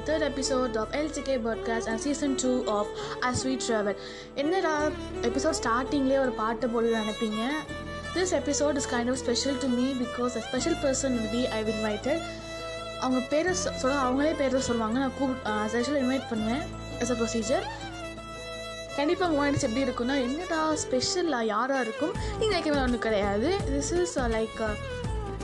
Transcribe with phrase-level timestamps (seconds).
[0.00, 2.86] welcome back to my third episode of LTK Podcast and season 2 of
[3.20, 3.96] As We Travel.
[4.34, 4.86] என்னடா
[5.22, 7.46] episode ஸ்டார்டிங்லேயே ஒரு பாட்டு போட்டு நினைப்பீங்க?
[8.14, 11.64] This episode is kind of special to me because a special person will be I
[11.64, 12.20] invited
[13.00, 14.98] அவங்க பேரை சொ- சொல்ல அவங்களே பேரை சொல்லுவாங்க.
[14.98, 15.28] நான் கூ
[15.66, 16.62] ஸ்பெஷல் இன்வைட் பண்ணுவேன்
[17.00, 17.62] எஸ் அ ப்ரொசீஜர்
[18.96, 22.12] கண்டிப்பாக உங்கள் எப்படி இருக்குன்னா என்னடா ஸ்பெஷலாக யாராக இருக்கும்?
[22.38, 23.56] நீங்கள் நினைக்க ஒன்றும் கிடையாது.
[23.70, 24.76] திஸ் இஸ் லைக்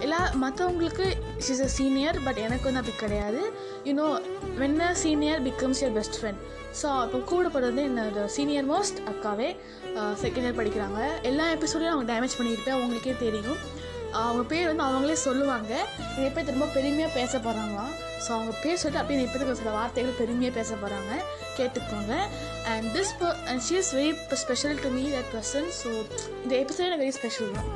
[0.01, 3.53] எல்லா மற்றவங்களுக்கு இஸ் அ சீனியர் பட் எனக்கு வந்து அப்படி கிடையாது.
[3.89, 4.07] You know
[4.61, 6.41] when a senior becomes your best friend
[6.81, 9.49] so அப்போ கூட போகிறது என்னோட சீனியர் மோஸ்ட் அக்காவே
[10.23, 11.01] செகண்ட் இயர் படிக்கிறாங்க.
[11.29, 12.77] எல்லா எபிசோடையும் அவங்க டேமேஜ் பண்ணியிருப்பேன்.
[12.79, 13.61] அவங்களுக்கே தெரியும்.
[14.23, 15.73] அவங்க பேர் வந்து அவங்களே சொல்லுவாங்க.
[16.17, 17.93] நிறைய பேர் திரும்ப பெருமையாக பேச போகிறாங்களாம்
[18.25, 21.13] ஸோ அவங்க பேர் சொல்லிட்டு அப்படியே நிறைய பற்றி சில வார்த்தைகள் பெருமையாக பேச போகிறாங்க
[21.59, 22.15] கேட்டுக்கோங்க.
[22.73, 23.13] And this
[23.51, 24.13] and she is very
[24.45, 25.91] special to me that person so
[26.45, 27.71] இந்த எபிசோட் எனக்கு வெரி ஸ்பெஷல் தான்.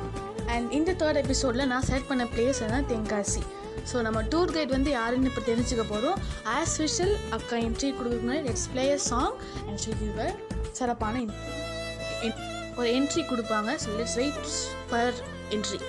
[0.55, 3.43] அண்ட் இந்த தேர்ட் எபிசோடில் நான் செலக்ட் பண்ண பிளேஸ் தான் தென்காசி.
[3.89, 8.69] ஸோ நம்ம டூர் கைட் வந்து யாருன்னு இப்போ தெரிஞ்சுக்க போகிறோம் ஆஸ் ஸ்பெஷல் அக்கா என்ட்ரி கொடுக்கணும் let's
[8.73, 9.33] play a song
[9.67, 10.21] and she give
[10.71, 11.25] சிறப்பான
[12.75, 13.79] ஒரு என்ட்ரி கொடுப்பாங்க.
[13.83, 14.39] So let's wait
[14.91, 15.13] for
[15.49, 15.79] entry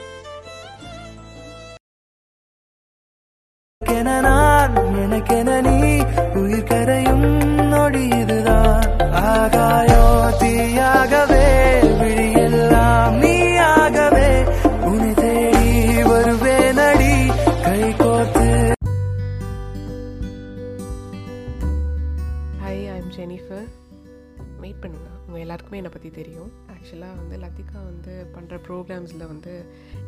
[25.72, 26.50] எல்லாருக்குமே என்னை பற்றி தெரியும்.
[26.72, 29.52] ஆக்சுவலாக வந்து லத்திகா வந்து பண்ணுற ப்ரோக்ராம்ஸில் வந்து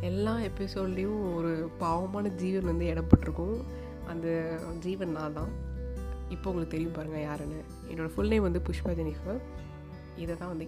[0.08, 3.58] எல்லா எபிசோட்லேயும் ஒரு பாவமான ஜீவன் வந்து இடப்பட்டிருக்கும்
[4.12, 4.26] அந்த
[4.84, 5.52] ஜீவன் நான் தான்.
[6.34, 7.60] இப்போ உங்களுக்கு தெரியும் பாருங்கள் யாருன்னு.
[7.90, 9.40] என்னோடய ஃபுல் நேம் வந்து புஷ்பா ஜெனிஃபர்.
[10.22, 10.66] இதை தான் வந்து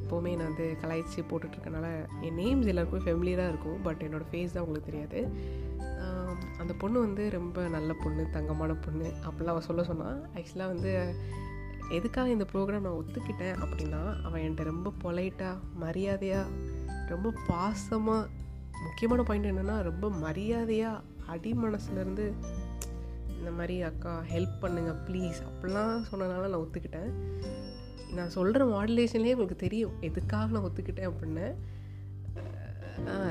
[0.00, 1.86] எப்போவுமே நான் வந்து கலாய்ச்சி போட்டுட்ருக்கனால
[2.26, 3.80] என் நேம்ஸ் எல்லாருக்கும் ஃபெமிலியராக இருக்கும்.
[3.86, 5.20] பட் என்னோடய ஃபேஸ் தான் உங்களுக்கு தெரியாது.
[6.62, 10.92] அந்த பொண்ணு வந்து ரொம்ப நல்ல பொண்ணு தங்கமான பொண்ணு அப்படிலாம் அவள் சொல்ல சொன்னால் ஆக்சுவலாக வந்து
[11.90, 16.46] எதுக்காக இந்த ப்ரோக்ராம் நான் ஒத்துக்கிட்டேன் அப்படின்னா அவன் என்கிட்ட ரொம்ப பொலைட்டாக மரியாதையாக
[17.06, 18.28] ரொம்ப பாசமாக
[18.82, 22.32] முக்கியமான பாயிண்ட் என்னென்னா ரொம்ப மரியாதையாக அடி மனசுலேருந்து
[23.38, 27.10] இந்த மாதிரி அக்கா ஹெல்ப் பண்ணுங்க ப்ளீஸ் அப்படிலாம் சொன்னனால நான் ஒத்துக்கிட்டேன்.
[28.14, 31.54] நான் சொல்கிற மாடுலேஷன்லேயே உங்களுக்கு தெரியும் எதுக்காக நான் ஒத்துக்கிட்டேன் அப்படின்னு.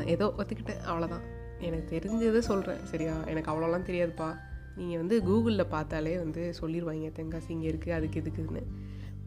[0.05, 1.25] ஏதோ ஒத்துக்கிட்டேன் அவ்வளோதான்
[1.59, 3.15] எனக்கு தெரிஞ்சதை சொல்கிறேன் சரியா?
[3.25, 4.29] எனக்கு அவ்வளோலாம் தெரியாதுப்பா.
[4.77, 8.63] நீங்கள் வந்து கூகுளில் பார்த்தாலே வந்து சொல்லிடுவாங்க தென்காசி இங்கே இருக்குது அதுக்கு எதுக்குன்னு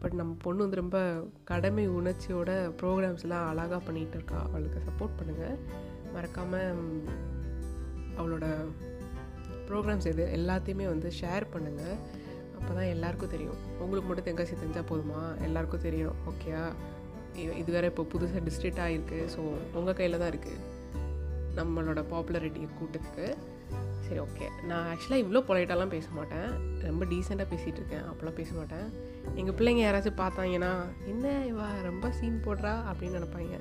[0.01, 0.99] பட் நம்ம பொண்ணு வந்து ரொம்ப
[1.49, 4.39] கடமை உணர்ச்சியோட ப்ரோக்ராம்ஸ்லாம் அழகாக பண்ணிகிட்டு இருக்கா.
[4.47, 5.57] அவளுக்கு சப்போர்ட் பண்ணுங்கள்
[6.15, 6.79] மறக்காமல்
[8.19, 8.45] அவளோட
[9.67, 11.95] ப்ரோக்ராம்ஸ் எது எல்லாத்தையுமே வந்து ஷேர் பண்ணுங்கள்
[12.57, 13.59] அப்போ தான் எல்லாருக்கும் தெரியும்.
[13.83, 15.21] உங்களுக்கு மட்டும் தென்காசி தெரிஞ்சால் போதுமா?
[15.47, 16.17] எல்லாருக்கும் தெரியும்.
[16.31, 16.63] ஓகேயா
[17.61, 19.41] இது வேறு இப்போ புதுசாக டிஸ்ட்ரிக்ட் ஆகிருக்கு ஸோ
[19.79, 20.59] உங்கள் கையில் தான் இருக்குது
[21.59, 23.27] நம்மளோட பாப்புலரிட்டி கூட்டத்துக்கு.
[24.05, 26.49] சரி ஓகே நான் ஆக்சுவலாக இவ்வளோ பொலைட்டாலாம் பேச மாட்டேன்.
[26.81, 28.05] ரொம்ப டீசெண்டாக பேசிகிட்டு இருக்கேன்.
[28.11, 28.87] அப்போலாம் பேச மாட்டேன்.
[29.35, 30.71] எங்கள் பிள்ளைங்க யாராச்சும் பார்த்தாங்கன்னா
[31.05, 31.67] என்ன இவா?
[31.81, 32.73] ரொம்ப சீன் போடுறா?
[32.91, 33.57] அப்படின்னு நினைப்பாங்க.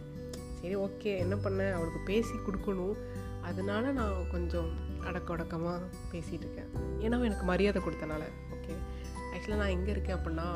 [0.61, 1.75] சரி ஓகே என்ன பண்ண?
[1.77, 2.97] அவளுக்கு பேசி கொடுக்கணும்.
[3.49, 4.71] அதனால நான் கொஞ்சம்
[5.09, 6.71] அடக்க அடக்கமாக பேசிகிட்டு இருக்கேன்.
[7.05, 8.25] ஏன்னா எனக்கு மரியாதை கொடுத்தனால
[8.57, 8.75] ஓகே
[9.33, 10.47] ஆக்சுவலாக நான் எங்கே இருக்கேன் அப்படின்னா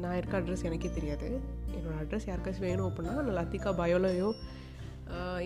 [0.00, 1.28] நான் இருக்க அட்ரஸ் எனக்கே தெரியாது.
[1.76, 4.30] என்னோடய அட்ரஸ் யாருக்காச்சும் வேணும் அப்படின்னா நான் லத்திகா பயோலையோ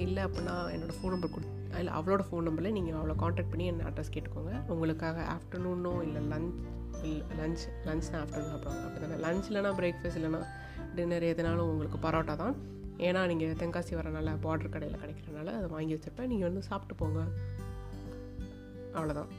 [0.04, 3.84] இல்லை அப்படின்னா என்னோடய ஃபோன் நம்பர் கொடு இல்லை அவளோட ஃபோன் நம்பரில் நீங்கள் அவளை காண்டாக்ட் பண்ணி என்ன
[3.84, 4.66] அட்ரஸ் கேட்டுக்கோங்க.
[4.66, 6.52] உங்களுக்காக ஆஃப்டர்நூனோ இல்லை லஞ்ச்
[7.02, 8.84] லஞ்ச் லஞ்ச் லஞ்ச்னா ஆஃப்டர்நூன் சாப்பிடுவாங்க.
[8.88, 10.42] அப்படி தானே லஞ்ச் இல்லைனா பிரேக்ஃபாஸ்ட் இல்லைனா
[10.94, 12.56] டின்னர் எதுனாலும் உங்களுக்கு பரோட்டா தான்.
[12.98, 16.26] ஏன்னா நீங்கள் தென்காசி வரனால பார்டர் கடையில் கிடைக்கிறனால அதை வாங்கி வச்சுருப்பேன்.
[16.26, 17.22] நீங்கள் வந்து சாப்பிட்டு போங்க.
[18.94, 19.30] அவ்வளோதான்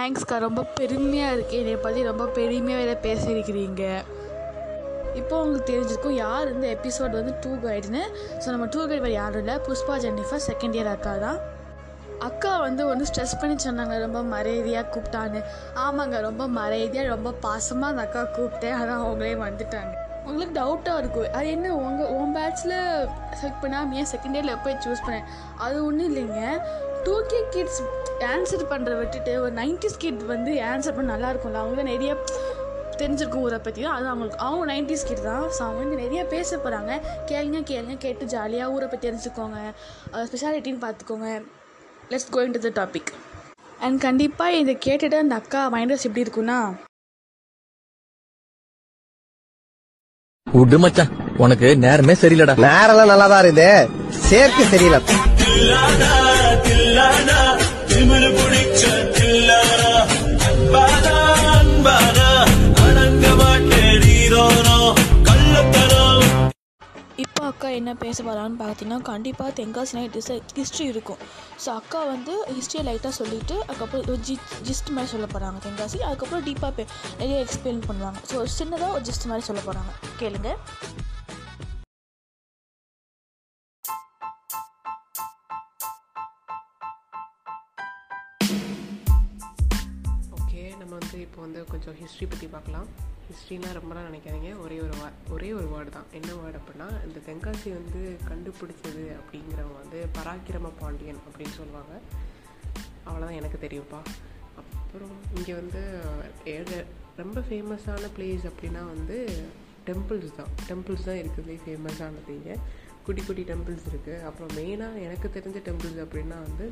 [0.00, 3.82] தேங்க்ஸ்க்கா ரொம்ப பெருமையாக இருக்குது என்னை பற்றி ரொம்ப பெருமையாக வேறு பேசியிருக்கிறீங்க.
[5.20, 8.02] இப்போ உங்களுக்கு தெரிஞ்சிருக்கும் யார் இந்த எபிசோட் வந்து டூ கைடுன்னு
[8.42, 9.56] ஸோ நம்ம டூ கைடு வேறு யாரும் இல்லை.
[9.66, 11.38] புஷ்பா ஜென்னிஃபர் செகண்ட் இயர் அக்கா தான்.
[12.28, 13.94] அக்கா வந்து ஒன்று ஸ்ட்ரெஸ் பண்ணி சொன்னாங்க.
[14.06, 15.40] ரொம்ப மரியாதையாக கூப்பிட்டான்னு.
[15.84, 18.78] ஆமாங்க ரொம்ப மரியாதையாக ரொம்ப பாசமாக அந்த அக்கா கூப்பிட்டேன்.
[18.80, 19.94] அதான் அவங்களே வந்துட்டாங்க.
[20.26, 21.32] உங்களுக்கு டவுட்டாக இருக்கும்.
[21.38, 22.78] அது என்ன உங்கள் உன் பேட்ச்சில்
[23.40, 25.28] செலக்ட் பண்ணாமல் ஏன் செகண்ட் இயரில் போய் சூஸ் பண்ணேன்
[25.66, 26.42] அது ஒன்றும் இல்லைங்க.
[27.04, 27.82] டூ கே கிட்ஸ்
[28.34, 31.62] ஆன்சர் பண்ணுற விட்டுட்டு ஒரு நைன்டிஸ் கிட் வந்து ஆன்சர் பண்ண நல்லா இருக்கும்ல.
[31.64, 32.10] அவங்க நிறைய
[33.00, 35.44] தெரிஞ்சிருக்கும் ஊரை பற்றி அது அவங்களுக்கு அவங்க நைன்டிஸ் கிட் தான்.
[35.56, 36.92] ஸோ அவங்க வந்து நிறைய பேச போகிறாங்க
[37.30, 39.60] கேளுங்க கேளுங்க கேட்டு ஜாலியாக ஊரை பற்றி தெரிஞ்சுக்கோங்க.
[40.28, 41.30] ஸ்பெஷாலிட்டின்னு பார்த்துக்கோங்க.
[42.12, 43.10] Let's going to the topic
[43.86, 46.60] and கண்டிப்பாக இதை கேட்டுட்டு அந்த அக்கா மைண்டஸ் எப்படி இருக்குன்னா
[50.46, 51.12] விடு மச்சான்
[51.44, 52.54] உனக்கு நேரமே சரியில்லடா.
[52.68, 53.68] நேரெல்லாம் நல்லா தான் இருக்குது.
[54.30, 54.62] சேர்க்கு
[67.60, 71.18] அக்கா என்ன பேச வரான்னு பார்த்தீங்கன்னா கண்டிப்பாக தென்காசினா டிஸ் ஹிஸ்ட்ரி இருக்கும்.
[71.64, 74.34] ஸோ அக்கா வந்து ஹிஸ்ட்ரியை லைட்டாக சொல்லிவிட்டு அதுக்கப்புறம் ஜி
[74.68, 75.98] ஜிஸ்ட் மாதிரி சொல்ல போகிறாங்க தென்காசி.
[76.08, 76.86] அதுக்கப்புறம் டீப்பாக
[77.20, 78.20] நிறைய எக்ஸ்பிளைன் பண்ணுவாங்க.
[78.30, 79.92] ஸோ சின்னதாக ஒரு ஜிஸ்ட் மாதிரி சொல்ல போகிறாங்க
[80.22, 80.50] கேளுங்க.
[91.00, 92.88] வந்து இப்போ வந்து கொஞ்சம் ஹிஸ்ட்ரி பற்றி பார்க்கலாம்.
[93.28, 94.50] ஹிஸ்ட்ரிலாம் ரொம்பலாம் நினைக்காதீங்க.
[94.64, 96.08] ஒரே ஒரு வா ஒரே ஒரு வேர்டு தான்.
[96.18, 98.00] என்ன வேர்டு அப்படின்னா இந்த தென்காசி வந்து
[98.30, 101.94] கண்டுபிடிச்சது அப்படிங்கிறவங்க வந்து பராக்கிரம பாண்டியன் அப்படின்னு சொல்லுவாங்க.
[103.08, 104.00] அவ்வளோதான் எனக்கு தெரியும்ப்பா.
[104.60, 105.82] அப்புறம் இங்கே வந்து
[107.22, 109.16] ரொம்ப ஃபேமஸான பிளேஸ் அப்படின்னா வந்து
[109.88, 110.52] டெம்பிள்ஸ் தான்.
[110.68, 112.56] டெம்பிள்ஸ் தான் இருக்கிறதுலே ஃபேமஸானது இங்கே.
[113.06, 116.66] குட்டி குட்டி டெம்பிள்ஸ் இருக்குது அப்புறம் மெயினாக எனக்கு தெரிஞ்ச டெம்பிள்ஸ் அப்படின்னா வந்து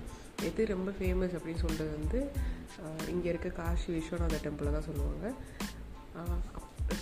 [0.48, 2.20] எது ரொம்ப ஃபேமஸ் அப்படின்னு சொல்கிறது வந்து
[3.12, 5.32] இங்கே இருக்க காஷி விஸ்வநாத டெம்பிளை தான் சொல்லுவாங்க.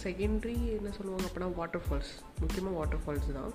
[0.04, 3.52] செகண்ட்ரி என்ன சொல்லுவாங்க அப்படின்னா வாட்டர் ஃபால்ஸ் முக்கியமாக வாட்டர் ஃபால்ஸ் தான்.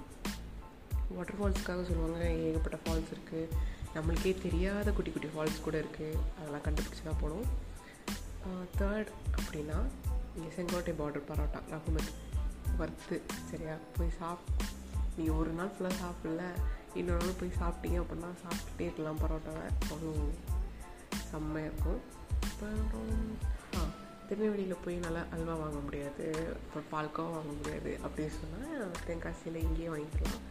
[1.16, 2.20] வாட்டர் ஃபால்ஸ்க்காக சொல்லுவாங்க.
[2.46, 3.48] ஏகப்பட்ட ஃபால்ஸ் இருக்குது
[3.96, 7.48] நம்மளுக்கே தெரியாத குட்டி குட்டி ஃபால்ஸ் கூட இருக்குது அதெல்லாம் கண்டுபிடிச்சி தான் போகணும்
[8.80, 9.10] தேர்ட்
[9.40, 9.80] அப்படின்னா
[10.36, 12.12] இங்கே செங்கோட்டை பார்டர் பரோட்டா ரகுமத்.
[12.80, 13.16] வறுத்து
[13.50, 13.74] சரியா?
[13.96, 14.46] போய் சாப்
[15.18, 16.42] நீங்கள் ஒரு நாள் ஃபுல்லாக சாப்பிடல
[16.94, 20.14] இன்னொரு நாள் போய் சாப்பிட்டீங்க அப்படின்னா சாப்பிட்டுட்டே இருக்கலாம் பரோட்டாவை அவ்வளோ
[21.32, 22.02] செம்மையாக இருக்கும்.
[22.44, 23.38] அப்புறம்
[23.76, 23.80] ஆ
[24.28, 30.42] திருநெல்வேலியில் போய் நல்லா அல்வா வாங்க முடியாது அப்புறம் பால்காவும் வாங்க முடியாது அப்படின்னு சொன்னால் தென்காசியில் இங்கேயே வாங்கிக்கலாம்.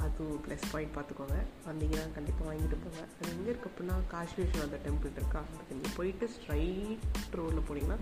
[0.00, 1.38] அதுவும் ப்ளஸ் பாயிண்ட் பார்த்துக்கோங்க.
[1.66, 3.02] வந்தீங்கன்னா கண்டிப்பாக வாங்கிட்டு போங்க.
[3.20, 5.38] அது எங்கே இருக்கு அப்படின்னா காஷி அந்த டெம்பிள் இருக்கா?
[5.38, 6.98] அதுக்கு நீங்கள் போயிட்டு ஸ்ட்ரைட்
[7.34, 7.96] ரோடில் போனீங்கன்னா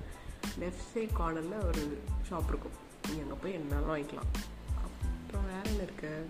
[0.59, 2.77] லெஃப்ட் சைட் கார்னரில் ஒரு ஷாப் இருக்கும்.
[3.09, 4.31] நீங்கள் அங்கே போய் என்னாலும் வாங்கிக்கலாம்.
[5.57, 6.29] வேறு என்ன இருக்கு?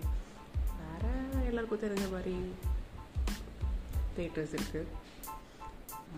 [0.79, 2.53] வேறு எல்லாருக்கும் தெரிஞ்ச மாதிரி
[4.17, 4.85] தேட்டர்ஸ் இருக்குது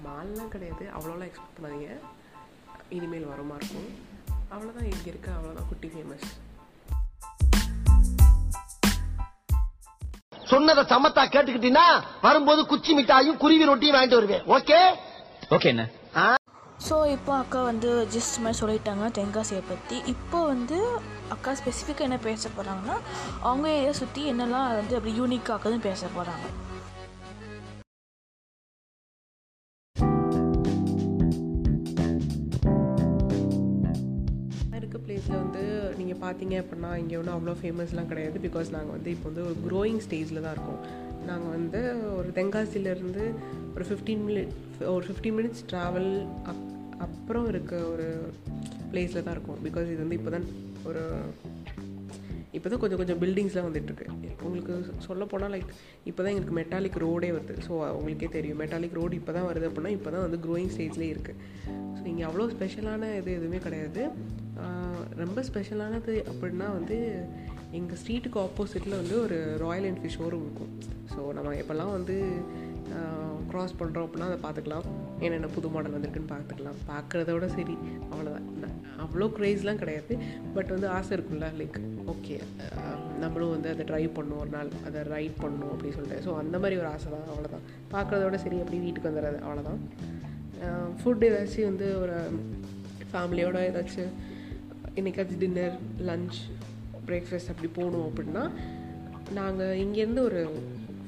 [0.06, 0.86] மால்லாம் கிடையாது.
[0.98, 1.98] அவ்வளோலாம் எக்ஸ்பெக்ட் பண்ணாதீங்க.
[2.90, 3.90] இனிமேல் வரமா இருக்கும்.
[4.52, 5.32] அவ்வளோதான் இங்கே இருக்க.
[5.32, 6.28] அவ்வளோதான் குட்டி ஃபேமஸ்
[10.46, 14.44] சொன்னதை சமத்தா கேட்டுக்கிட்டீங்கன்னா வரும்போது குச்சி மிட்டாயும் குருவி ரொட்டியும் வாங்கிட்டு வருவேன்.
[14.44, 14.96] ஓகே
[15.50, 15.90] ஓகே என்ன?
[16.80, 20.78] ஸோ இப்போ அக்கா வந்து ஜஸ்ட் மாதிரி சொல்லிட்டாங்க தென்காசியை பற்றி இப்போ வந்து
[21.36, 22.96] அக்கா ஸ்பெசிஃபிக்காக என்ன பேச போகிறாங்கன்னா
[23.44, 26.48] அவங்க ஏரியா சுற்றி என்னெல்லாம் வந்து அப்படி யூனிக்காக்குதுன்னு பேச போகிறாங்க
[34.80, 35.64] இருக்க பிளேஸில் வந்து
[35.98, 40.02] நீங்கள் பார்த்தீங்க அப்படின்னா இங்கே ஒன்றும் அவ்வளோ ஃபேமஸ்லாம் கிடையாது பிகாஸ் நாங்கள் வந்து இப்போ வந்து ஒரு க்ரோயிங்
[40.06, 40.82] ஸ்டேஜில் தான் இருக்கோம்.
[41.28, 41.82] நாங்கள் வந்து
[42.20, 43.24] ஒரு தென்காசியிலேருந்து
[43.76, 44.54] ஒரு ஃபிஃப்டீன் மினிட்
[44.94, 46.12] ஒரு ஃபிஃப்டீன் மினிட்ஸ் ட்ராவல்
[46.52, 46.66] அப்
[47.06, 48.08] அப்புறம் இருக்க ஒரு
[48.92, 49.60] பிளேஸில் தான் இருக்கும்.
[49.66, 50.48] பிகாஸ் இது வந்து இப்போ தான்
[50.90, 51.04] ஒரு
[52.58, 54.06] இப்போ தான் கொஞ்சம் கொஞ்சம் பில்டிங்ஸ்லாம் வந்துட்டுருக்கு.
[54.48, 54.74] உங்களுக்கு
[55.08, 55.70] சொல்ல போனால் லைக்
[56.10, 57.56] இப்போ தான் எங்களுக்கு மெட்டாலிக் ரோடே வருது.
[57.68, 58.60] ஸோ உங்களுக்கே தெரியும்.
[58.64, 61.40] மெட்டாலிக் ரோடு இப்போ தான் வருது அப்படின்னா இப்போ தான் வந்து க்ரோயிங் ஸ்டேஜ்லேயே இருக்குது
[61.98, 64.04] ஸோ இங்கே அவ்வளோ ஸ்பெஷலான இது எதுவுமே கிடையாது.
[65.24, 66.98] ரொம்ப ஸ்பெஷலானது அப்படின்னா வந்து
[67.80, 70.72] எங்கள் ஸ்ட்ரீட்டுக்கு ஆப்போசிட்டில் வந்து ஒரு ராயல் என்ஃபீல்ட் ஷோரூம் இருக்கும்.
[71.20, 72.16] ஸோ நம்ம எப்போல்லாம் வந்து
[73.50, 74.86] க்ராஸ் பண்ணுறோம் அப்படின்னா அதை பார்த்துக்கலாம்.
[75.26, 76.78] என்னென்ன புது மாடல் வந்திருக்குன்னு பார்த்துக்கலாம்.
[76.92, 77.76] பார்க்குறதோட சரி
[78.12, 78.48] அவ்வளோதான்
[79.04, 80.14] அவ்வளோ க்ரேஸ்லாம் கிடையாது.
[80.56, 81.78] பட் வந்து ஆசை இருக்கும்ல லைக்
[82.14, 82.36] ஓகே
[83.24, 86.24] நம்மளும் வந்து அதை ட்ரைவ் பண்ணணும் ஒரு நாள் அதை ரைட் பண்ணணும் அப்படின்னு சொல்லிட்டு.
[86.28, 87.66] ஸோ அந்த மாதிரி ஒரு ஆசை தான் அவ்வளோதான்
[87.96, 89.82] பார்க்குறதோட சரி அப்படி வீட்டுக்கு வந்துடுறது அவ்வளோதான்
[91.02, 92.18] ஃபுட் ஏதாச்சும் வந்து ஒரு
[93.14, 94.14] ஃபேமிலியோட ஏதாச்சும்
[95.00, 95.78] என்னைக்காச்சும் டின்னர்
[96.10, 96.40] லஞ்ச்
[97.10, 98.46] பிரேக்ஃபாஸ்ட் அப்படி போகணும் அப்படின்னா
[99.40, 100.42] நாங்கள் இங்கேருந்து ஒரு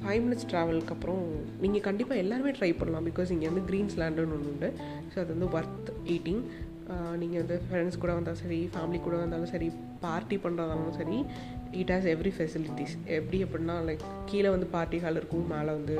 [0.03, 1.23] ஃபைவ் மினிட்ஸ் ட்ராவலுக்கு அப்புறம்
[1.63, 3.07] நீங்கள் கண்டிப்பாக எல்லாருமே ட்ரை பண்ணலாம்.
[3.09, 4.69] பிகாஸ் இங்கே வந்து க்ரீன்ஸ் லேண்டுன்னு ஒன்று உண்டு.
[5.11, 6.43] ஸோ அது வந்து ஒர்த் ஈட்டிங்
[7.21, 9.67] நீங்கள் வந்து ஃப்ரெண்ட்ஸ் கூட வந்தாலும் சரி ஃபேமிலி கூட வந்தாலும் சரி
[10.05, 11.17] பார்ட்டி பண்ணுறதாலும் சரி
[11.81, 15.95] இட் ஹாஸ் எவ்ரி ஃபெசிலிட்டிஸ் எப்படி அப்படின்னா லைக் கீழே வந்து பார்ட்டி ஹால் இருக்கும் மேலே வந்து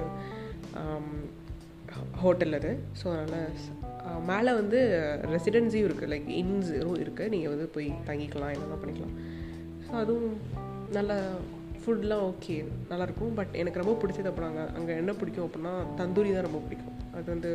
[2.23, 2.73] ஹோட்டல் அது.
[2.99, 4.79] ஸோ அதனால் மேலே வந்து
[5.35, 9.15] ரெசிடென்சியும் இருக்குது லைக் இன்ஸும் இருக்குது நீங்கள் வந்து போய் தங்கிக்கலாம் என்னென்ன பண்ணிக்கலாம்.
[9.85, 10.37] ஸோ அதுவும்
[10.97, 11.17] நல்லா
[11.83, 12.55] ஃபுட்லாம் ஓகே
[12.91, 13.33] நல்லாயிருக்கும்.
[13.39, 16.95] பட் எனக்கு ரொம்ப பிடிச்சது அப்போ நாங்கள் அங்கே என்ன பிடிக்கும் அப்படின்னா தந்தூரி தான் ரொம்ப பிடிக்கும்.
[17.17, 17.51] அது வந்து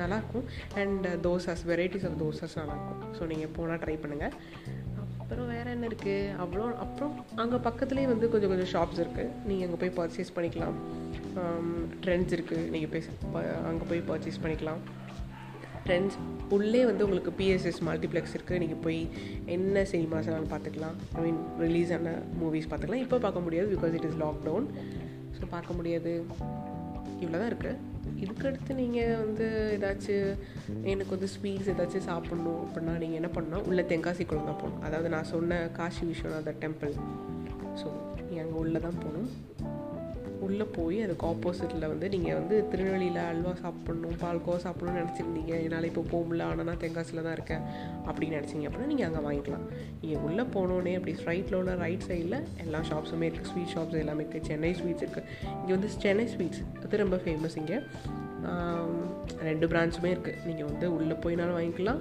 [0.00, 0.46] நல்லாயிருக்கும்.
[0.82, 3.02] And dosas varieties of dosas நல்லாயிருக்கும்.
[3.18, 4.34] ஸோ நீங்கள் போனால் ட்ரை பண்ணுங்கள்
[5.22, 9.78] அப்புறம் வேறு என்ன இருக்குது அவ்வளோ அப்புறம் அங்கே பக்கத்துலேயே வந்து கொஞ்சம் கொஞ்சம் ஷாப்ஸ் இருக்குது நீங்கள் அங்கே
[9.82, 10.76] போய் பர்ச்சேஸ் பண்ணிக்கலாம்.
[12.04, 14.82] ட்ரெண்ட்ஸ் இருக்குது நீங்கள் போய் அங்கே போய் பர்ச்சேஸ் பண்ணிக்கலாம்.
[15.84, 16.16] ஃப்ரெண்ட்ஸ்
[16.56, 19.00] உள்ளே வந்து உங்களுக்கு பிஎஸ்எஸ் மல்டிப்ளெக்ஸ் இருக்குது நீங்கள் போய்
[19.56, 20.96] என்ன சினிமாஸ் எல்லாம் பார்த்துக்கலாம்.
[21.16, 22.10] ஐ மீன் ரிலீஸ் ஆன
[22.40, 23.04] மூவிஸ் பார்த்துக்கலாம்.
[23.06, 24.68] இப்போ பார்க்க முடியாது because it is lockdown
[25.38, 26.12] so பார்க்க முடியாது.
[27.22, 27.90] இவ்வளோ தான் இருக்குது
[28.22, 30.30] இதுக்கடுத்து நீங்கள் வந்து ஏதாச்சும்
[30.92, 34.82] எனக்கு வந்து ஸ்வீட்ஸ் ஏதாச்சும் சாப்பிட்ணும் அப்படின்னா நீங்கள் என்ன பண்ணால் உள்ளே தென்காசி தான் போகணும்.
[34.88, 36.92] அதாவது நான் சொன்ன காசி விஸ்வநாதர் டெம்பிள்
[37.80, 37.88] ஸோ
[38.26, 39.30] நீங்கள் அங்கே உள்ளே தான் போகணும்.
[40.46, 45.52] உள்ளே போய் அதுக்கு ஆப்போசிட்டில் வந்து நீங்கள் வந்து திருநெல்வேலியில் அல்வா சாப்பிட்ணும் பால்கோவா சாப்பிட்ணும்னு நினச்சிருந்தீங்க.
[45.66, 46.46] என்னால் இப்போ போக முடியல.
[46.52, 47.62] ஆனால் நான் தென்காசியில் தான் இருக்கேன்
[48.08, 49.66] அப்படின்னு நினச்சிங்க அப்படின்னா நீங்கள் அங்கே வாங்கிக்கலாம்.
[50.02, 54.48] நீங்கள் உள்ளே போனோடனே அப்படி ஸ்ட்ரைட்டில் உள்ள ரைட் சைடில் எல்லா ஷாப்ஸுமே இருக்குது ஸ்வீட் ஷாப்ஸ் எல்லாமே இருக்குது
[54.50, 55.28] சென்னை ஸ்வீட்ஸ் இருக்குது
[55.60, 57.78] இங்கே வந்து சென்னை ஸ்வீட்ஸ் அது ரொம்ப ஃபேமஸ் இங்கே.
[59.48, 62.00] ரெண்டு பிரான்ச்சுமே இருக்குது நீங்கள் வந்து உள்ளே போயினாலும் வாங்கிக்கலாம்.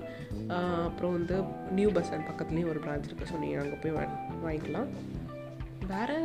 [0.88, 1.36] அப்புறம் வந்து
[1.78, 3.98] நியூ பஸ் ஸ்டாண்ட் பக்கத்துலேயும் ஒரு பிரான்ச் இருக்குது ஸோ நீங்கள் அங்கே போய்
[4.46, 4.90] வாங்கிக்கலாம்.
[5.92, 6.16] வேறு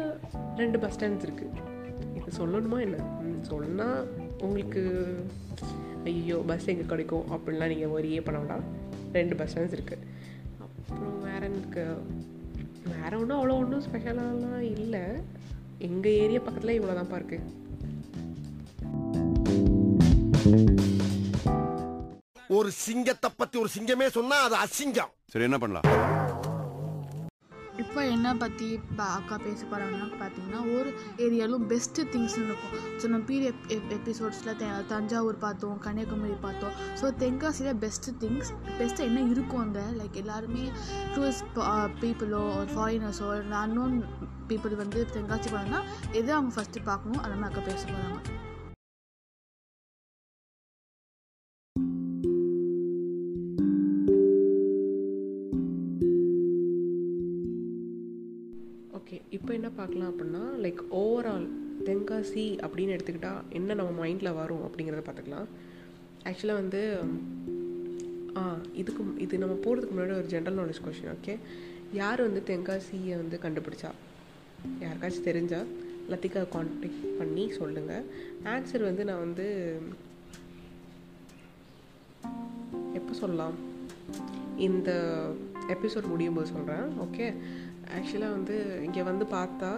[0.60, 1.74] ரெண்டு பஸ் ஸ்டாண்ட்ஸ் இருக்குது
[2.38, 2.96] சொல்லணுமா என்ன?
[3.24, 3.88] ம், சொன்னா
[4.46, 4.82] உங்களுக்கு
[6.10, 8.66] ஐயோ பஸ் எங்கே கிடைக்கும் அப்படின்லாம் நீங்கள் ஒரியே பண்ண வேண்டாம்.
[9.12, 10.04] ரெண்டு பஸ் ஸ்டாண்ட்ஸ் இருக்குது
[10.64, 11.84] அப்புறம் வேற எனக்கு
[12.92, 15.04] வேற ஒன்றும் அவ்வளோ ஒன்றும் ஸ்பெஷலாலாம் இல்லை.
[15.88, 17.64] எங்கள் ஏரியா பக்கத்தில் இவ்வளோ தான்ப்பா இருக்குது
[22.56, 25.12] ஒரு சிங்கத்தை பத்தி ஒரு சிங்கமே சொன்னா அது அசிங்கம்.
[25.32, 25.86] சரி என்ன பண்ணலாம்?
[27.82, 30.90] இப்போ என்ன பற்றி இப்போ அக்கா பேச போகிறாங்கன்னா பார்த்தீங்கன்னா ஒரு
[31.24, 32.74] ஏரியாலும் பெஸ்ட்டு திங்ஸ் இருக்கும்.
[33.00, 33.50] ஸோ நம்ம பீரிய
[33.98, 36.74] எபிசோட்ஸில் தஞ்சாவூர் பார்த்தோம் கன்னியாகுமரி பார்த்தோம்.
[37.00, 39.84] ஸோ தென்காசியில் பெஸ்ட்டு திங்ஸ் பெஸ்ட்டு என்ன இருக்கும் அங்கே?
[40.00, 40.64] லைக் எல்லாருமே
[41.14, 41.52] டூரிஸ்ட்
[42.02, 43.96] பீப்புளோ ஒரு ஃபாரினர்ஸோ இல்லை அன்னோன்
[44.50, 45.82] பீப்புள் வந்து தென்காசி போனாங்கன்னா
[46.20, 47.22] எதை அவங்க ஃபஸ்ட்டு பார்க்கணும்?
[47.24, 48.20] அந்த மாதிரி அக்கா பேச போகிறாங்க
[59.86, 61.46] பார்க்கலாம் அப்படின்னா லைக் ஓவரால்
[61.88, 65.48] தென்காசி அப்படின்னு எடுத்துக்கிட்டால் என்ன நம்ம மைண்டில் வரும் அப்படிங்கிறத பார்த்துக்கலாம்.
[66.28, 66.80] ஆக்சுவலாக வந்து
[68.38, 68.42] ஆ
[68.74, 71.34] இதுக்கு இது நம்ம போகிறதுக்கு முன்னாடி ஒரு ஜென்ரல் நாலேஜ் கொஷின் ஓகே
[71.92, 73.90] யார் வந்து தென்காசியை வந்து கண்டுபிடிச்சா?
[74.82, 75.60] யாருக்காச்சும் தெரிஞ்சா
[76.10, 78.04] லத்திகா கான்டாக்ட் பண்ணி சொல்லுங்கள்
[78.54, 79.46] ஆன்சர் வந்து நான் வந்து
[82.98, 83.56] எப்போ சொல்லலாம்?
[84.66, 84.90] இந்த
[85.74, 87.26] எபிசோட் முடியும் போது சொல்கிறேன் ஓகே
[87.94, 89.70] ஆக்சுவலாக வந்து இங்கே வந்து பார்த்தா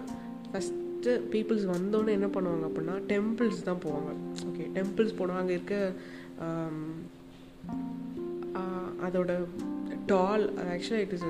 [0.50, 4.10] ஃபஸ்ட்டு பீப்புள்ஸ் வந்தோன்னே என்ன பண்ணுவாங்க அப்படின்னா டெம்பிள்ஸ் தான் போவாங்க.
[4.48, 5.76] ஓகே டெம்பிள்ஸ் போனால் அங்கே இருக்க
[6.46, 6.80] um,
[9.06, 9.32] அதோட
[10.06, 11.26] டால் ஆக்சுவலாக it is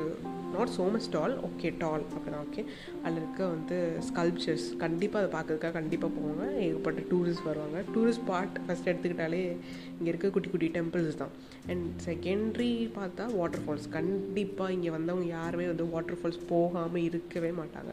[0.55, 2.63] not so much tall okay tall அப்படின்னா ஓகே
[3.03, 3.77] அதில் இருக்க வந்து
[4.09, 7.81] ஸ்கல்ப்சர்ஸ் கண்டிப்பாக அதை பார்க்கறதுக்காக கண்டிப்பாக போவாங்க ஏகப்பட்ட டூரிஸ்ட் வருவாங்க.
[7.95, 9.43] டூரிஸ்ட் ஸ்பாட் ஃபஸ்ட் எடுத்துக்கிட்டாலே
[9.99, 11.35] இங்கே இருக்க குட்டி குட்டி டெம்பிள்ஸ் தான்.
[11.73, 17.93] அண்ட் செகண்ட்ரி பார்த்தா வாட்டர் ஃபால்ஸ் கண்டிப்பாக இங்கே வந்தவங்க யாருமே வந்து வாட்டர் ஃபால்ஸ் போகாமல் இருக்கவே மாட்டாங்க.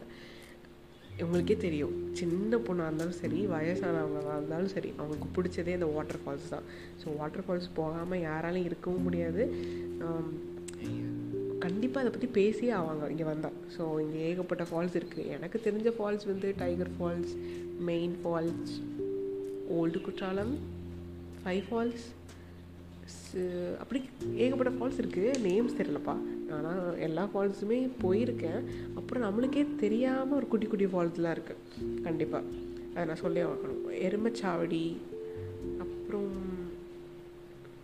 [1.24, 1.94] உங்களுக்கே தெரியும்.
[2.18, 6.66] சின்ன பொண்ணாக இருந்தாலும் சரி வயசானவங்களாக இருந்தாலும் சரி அவங்களுக்கு பிடிச்சதே இந்த வாட்டர் ஃபால்ஸ் தான்.
[7.02, 9.44] ஸோ வாட்டர் ஃபால்ஸ் போகாமல் யாராலையும் இருக்கவும் முடியாது.
[11.64, 16.26] கண்டிப்பாக அதை பற்றி பேசியே ஆவாங்க இங்கே வந்தால் ஸோ இங்கே ஏகப்பட்ட ஃபால்ஸ் இருக்குது எனக்கு தெரிஞ்ச ஃபால்ஸ்
[16.26, 17.32] வந்து tiger falls
[17.90, 18.74] main falls
[19.78, 20.54] old Courtallam
[21.40, 22.06] five falls
[23.80, 23.98] அப்படி
[24.44, 26.14] ஏகப்பட்ட ஃபால்ஸ் இருக்குது நேம்ஸ் தெரியலப்பா.
[26.54, 28.60] ஆனால் எல்லா ஃபால்ஸுமே போயிருக்கேன்.
[28.98, 32.44] அப்புறம் நம்மளுக்கே தெரியாமல் ஒரு குட்டி குட்டி ஃபால்ஸ்லாம் இருக்குது கண்டிப்பாக
[32.94, 34.84] அதை நான் சொல்லி வாங்கணும் எருமச்சாவடி
[35.84, 36.32] அப்புறம்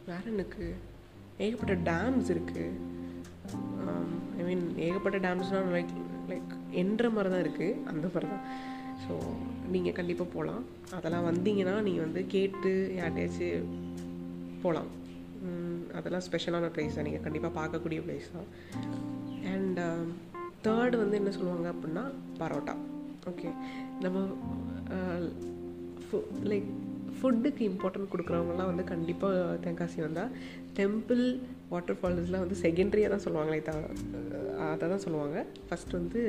[0.06, 0.64] வேற எனக்கு
[1.38, 2.66] ஏகப்பட்ட டேம்ஸ் இருக்குது
[4.42, 5.92] ஐ மீன் ஏகப்பட்ட டேம்ஸ்னால் லைக்
[6.30, 8.44] லைக் என்ற மாதிரி தான் இருக்குது அந்த மாதிரி தான்
[9.04, 9.14] ஸோ
[9.74, 10.64] நீங்கள் கண்டிப்பாக போகலாம்
[10.98, 13.70] அதெல்லாம் வந்தீங்கன்னா நீங்கள் வந்து கேட்டு யார்ட்டையாச்சும்
[14.64, 14.90] போகலாம்
[15.98, 17.06] அதெல்லாம் ஸ்பெஷலான ப்ளேஸ் தான்.
[17.08, 18.48] நீங்கள் கண்டிப்பாக பார்க்கக்கூடிய ப்ளேஸ் தான்.
[19.52, 19.80] அண்ட்
[20.66, 22.04] தேர்டு um, வந்து என்ன சொல்லுவாங்க அப்படின்னா
[22.40, 22.74] பரோட்டா.
[23.30, 23.48] ஓகே
[24.04, 24.18] நம்ம
[26.50, 26.68] லைக்
[27.16, 30.32] ஃபுட்டுக்கு இம்பார்ட்டன்ட் கொடுக்குறவங்கலாம் வந்து கண்டிப்பாக தென்காசி வந்தால்
[30.78, 31.24] டெம்பிள்
[31.72, 33.72] வாட்டர் ஃபால்ஸ்லாம் வந்து செகண்டரியாக தான் சொல்லுவாங்களே த
[34.70, 35.38] அதை தான் சொல்லுவாங்க.
[35.68, 36.20] ஃபஸ்ட் வந்து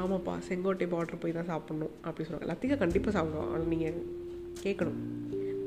[0.00, 2.48] ஆமாப்பா செங்கோட்டை பார்டர் போய் தான் சாப்பிட்ணும் அப்படி சொல்லுவாங்க.
[2.52, 3.98] லத்திகா கண்டிப்பாக சாப்பிடுவோம் அவளை நீங்கள்
[4.64, 5.00] கேட்கணும்.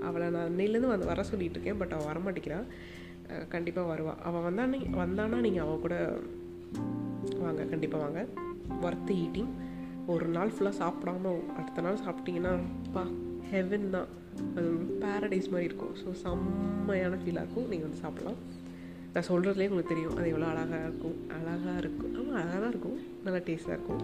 [0.08, 2.68] அவளை நான் அன்னையிலேருந்து வந்து வர சொல்லிட்டு இருக்கேன் பட் அவள் வரமாட்டேங்கிறான்
[3.54, 5.96] கண்டிப்பாக வருவாள் அவள் வந்தானே வந்தானா நீங்கள் அவள் கூட
[7.44, 8.22] வாங்க கண்டிப்பாக வாங்க.
[8.88, 9.52] ஒர்த்து ஈட்டிங்
[10.14, 12.54] ஒரு நாள் ஃபுல்லாக சாப்பிடாம அடுத்த நாள் சாப்பிட்டீங்கன்னா
[12.96, 13.04] பா
[13.52, 14.10] ஹெவன் தான்.
[14.58, 14.70] அது
[15.04, 15.94] பேரடைஸ் மாதிரி இருக்கும்.
[16.02, 17.68] ஸோ செம்மையான ஃபீலாக இருக்கும்.
[17.72, 18.40] நீங்கள் வந்து சாப்பிட்லாம்.
[19.14, 20.16] நான் சொல்கிறதுலேயே உங்களுக்கு தெரியும்.
[20.18, 21.18] அது எவ்வளோ அழகாக இருக்கும்.
[21.38, 22.12] அழகாக இருக்கும்.
[22.20, 22.98] ஆமாம் அழகாக தான் இருக்கும்.
[23.26, 24.04] நல்லா டேஸ்ட்டாக இருக்கும்.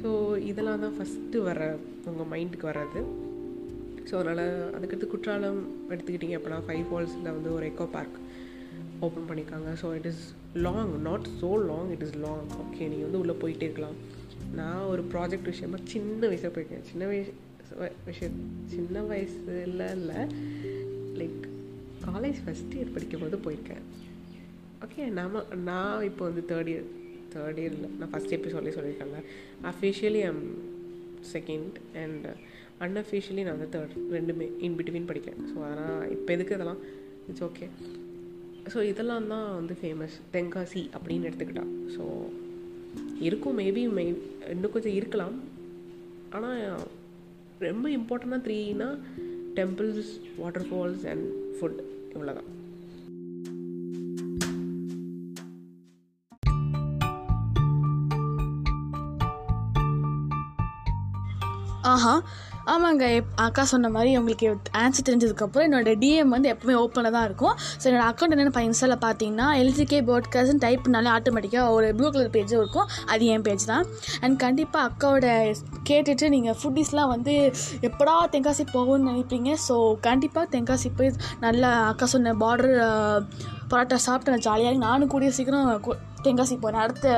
[0.00, 0.10] ஸோ
[0.50, 1.60] இதெல்லாம் தான் ஃபஸ்ட்டு வர
[2.10, 3.02] உங்கள் மைண்டுக்கு வர்றது.
[4.08, 4.44] ஸோ அதனால்
[4.76, 5.60] அதுக்கடுத்து குற்றாலம்
[5.92, 8.18] எடுத்துக்கிட்டிங்க அப்படின்னா ஃபைவ் ஃபால்ஸில் வந்து ஒரு எக்கோ பார்க்
[9.06, 9.70] ஓப்பன் பண்ணியிருக்காங்க.
[9.82, 10.24] So it is
[10.66, 13.96] long not so long it is long okay நீங்கள் வந்து உள்ளே போயிட்டே இருக்கலாம்.
[14.60, 16.86] நான் ஒரு ப்ராஜெக்ட் விஷயமா சின்ன வயசாக போயிருக்கேன்.
[16.90, 17.32] சின்ன வயசு
[18.08, 18.36] விஷயம்
[18.72, 20.18] சின்ன வயசுல இல்லை
[21.20, 21.40] லைக்
[22.08, 23.84] காலேஜ் ஃபஸ்ட் இயர் படிக்கும்போது போயிருக்கேன்.
[24.84, 26.88] ஓகே நம்ம நான் இப்போ வந்து தேர்ட் இயர்
[27.34, 29.20] தேர்ட் இயரில் நான் ஃபஸ்ட் சொல்லி சொல்லியிருக்கேன்ல.
[29.70, 30.42] Officially I'm
[31.34, 32.26] second and
[32.84, 35.42] unofficially நான் வந்து தேர்ட் ரெண்டுமே இன் பிட்வீன் படிக்கிறேன்.
[35.50, 36.80] ஸோ அதனால் இப்போ எதுக்கு இதெல்லாம்?
[37.28, 37.68] இட்ஸ் ஓகே
[38.72, 41.64] ஸோ இதெல்லாம் தான் வந்து ஃபேமஸ் தென்காசி அப்படின்னு எடுத்துக்கிட்டா.
[41.94, 42.04] ஸோ
[43.28, 44.04] இருக்கும் மேபி மே
[44.54, 45.36] இன்னும் கொஞ்சம் இருக்கலாம்.
[46.36, 46.62] ஆனால்
[47.68, 48.90] ரொம்ப இம்பார்ட்டண்ட்டாக த்ரீனா
[49.58, 50.12] temples
[50.42, 51.26] water falls and
[51.56, 51.80] food
[52.14, 52.50] இவ்வளோதான்
[61.94, 62.14] ஆஹா
[62.66, 67.54] ஆமாங்க எப்- அக்கா சொன்ன மாதிரி உங்களுக்கு ஆன்சர் தெரிஞ்சதுக்கப்புறம் என்னோட டிஎம் வந்து எப்பவுமே ஓப்பனில் தான் இருக்கும்.
[67.80, 72.58] ஸோ என்னோட அக்கௌண்ட் என்னென்ன இன்ஸ்டாவில் பார்த்தீங்கன்னா எல்ஜிகே போட்காஸ்ட்னு டைப் பண்ணாலே ஆட்டோமேட்டிக்காக ஒரு ப்ளூ கலர் பேஜும்
[72.58, 72.88] இருக்கும்.
[73.06, 73.84] அது என் பேஜ் தான்.
[74.20, 75.28] அண்ட் கண்டிப்பாக அக்காவோட
[75.88, 77.34] கேட்டுட்டு நீங்கள் ஃபுட்டிஸ்லாம் வந்து
[77.82, 79.56] எப்படா தென்காசி போகும்னு நினைப்பீங்க.
[79.68, 82.74] ஸோ கண்டிப்பாக தென்காசி போய் நல்லா அக்கா சொன்ன பார்டர்
[83.70, 85.70] பரோட்டா சாப்பிட்டு நான் ஜாலியாக நானும் கூடிய சீக்கிரம்
[86.24, 87.08] தென்காசி போகிறேன் அடுத்த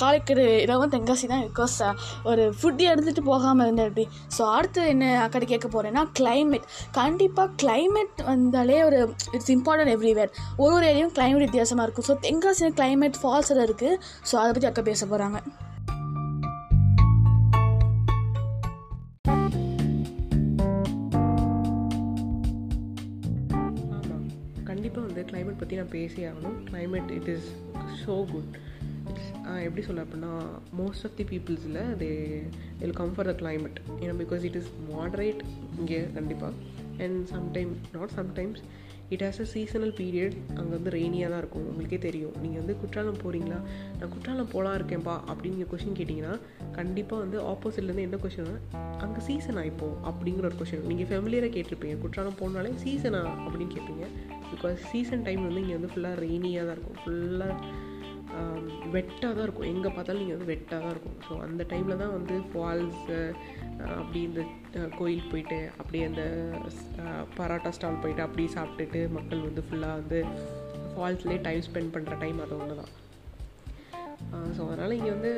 [0.00, 1.76] காலைக்கரு இரவும் தென்காசி தான் பிகாஸ்
[2.24, 4.06] ஒரு ஃபுட்டு எடுத்துகிட்டு போகாமல் இருந்தேன் எப்படி
[4.38, 6.68] ஸோ அடுத்து என்ன அக்கடி கேட்க போகிறேன்னா கிளைமேட்
[7.00, 9.00] கண்டிப்பாக கிளைமேட் வந்தாலே ஒரு
[9.32, 12.08] இட்ஸ் இம்பார்ட்டன்ட் எவ்ரிவேர் ஒரு ஒரு ஏரியாவும் கிளைமேட் வித்தியாசமாக இருக்கும்.
[12.10, 15.38] ஸோ தென்காசி கிளைமேட் ஃபால்ஸில் இருக்குது ஸோ அதை பற்றி அக்கா பேச போகிறாங்க
[23.96, 24.26] ஆமாம்
[24.64, 26.58] கண்டிப்பாக வந்து கிளைமேட் பற்றி நான் பேசி ஆகணும்.
[26.70, 27.48] Climate it is
[28.04, 28.52] so good
[29.66, 30.32] எப்படி சொல்ல அப்படின்னா
[30.80, 32.10] most of the பீப்புள்ஸில் they
[32.82, 35.42] will come for the climate ஏன்னா பிகாஸ் இட் இஸ் மாடரேட்
[35.80, 36.52] இங்கே கண்டிப்பாக
[37.04, 38.62] and sometime not sometimes
[39.14, 41.64] it has a seasonal period அங்கே வந்து ரெய்னியாக தான் இருக்கும்.
[41.70, 42.34] உங்களுக்கே தெரியும்.
[42.42, 43.58] நீங்கள் வந்து குற்றாலம் போகிறீங்களா
[43.98, 46.34] நான் குற்றாலம் போகலாம் இருக்கேன்ப்பா அப்படின்னு நீங்கள் கொஷின் கேட்டிங்கன்னா
[46.78, 48.54] கண்டிப்பாக வந்து ஆப்போசிட்லேருந்து என்ன கொஷின்னா
[49.04, 51.96] அங்கே சீசன் ஆகிப்போ அப்படிங்கிற ஒரு கொஷின் நீங்கள் ஃபெமிலியராக கேட்டிருப்பீங்க.
[52.04, 54.06] குற்றாலம் போனாலே சீசனா அப்படின்னு கேட்பீங்க
[54.52, 56.98] பிகாஸ் சீசன் டைம் வந்து இங்கே வந்து ஃபுல்லாக ரெய்னியாக தான் இருக்கும்.
[57.02, 57.54] ஃபுல்லாக
[58.94, 59.68] வெட்டாக தான் இருக்கும்.
[59.72, 61.16] எங்கே பார்த்தாலும் நீங்கள் வந்து வெட்டாக தான் இருக்கும்.
[61.26, 63.18] ஸோ அந்த டைமில் தான் வந்து ஃபால்ஸு
[64.00, 64.40] அப்படி இந்த
[64.72, 66.24] கோயிலுக்கு கோயில் போயிட்டு அப்படியே அந்த
[67.38, 70.18] பரோட்டா ஸ்டால் போயிட்டு அப்படியே சாப்பிட்டுட்டு மக்கள் வந்து ஃபுல்லாக வந்து
[70.94, 72.92] ஃபால்ஸ்லேயே டைம் ஸ்பெண்ட் பண்ணுற டைம் அது ஒன்று தான்
[74.56, 75.32] ஸோ அதனால் இங்கே வந்து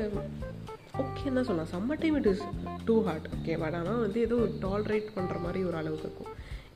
[1.03, 1.73] ஓகேன்னு தான் சொல்லலாம்.
[1.75, 2.42] Summer time it is
[2.88, 6.33] too hard okay but ஆனால் வந்து ஏதோ டால்ரேட் பண்ணுற மாதிரி ஒரு அளவுக்கு இருக்கும்.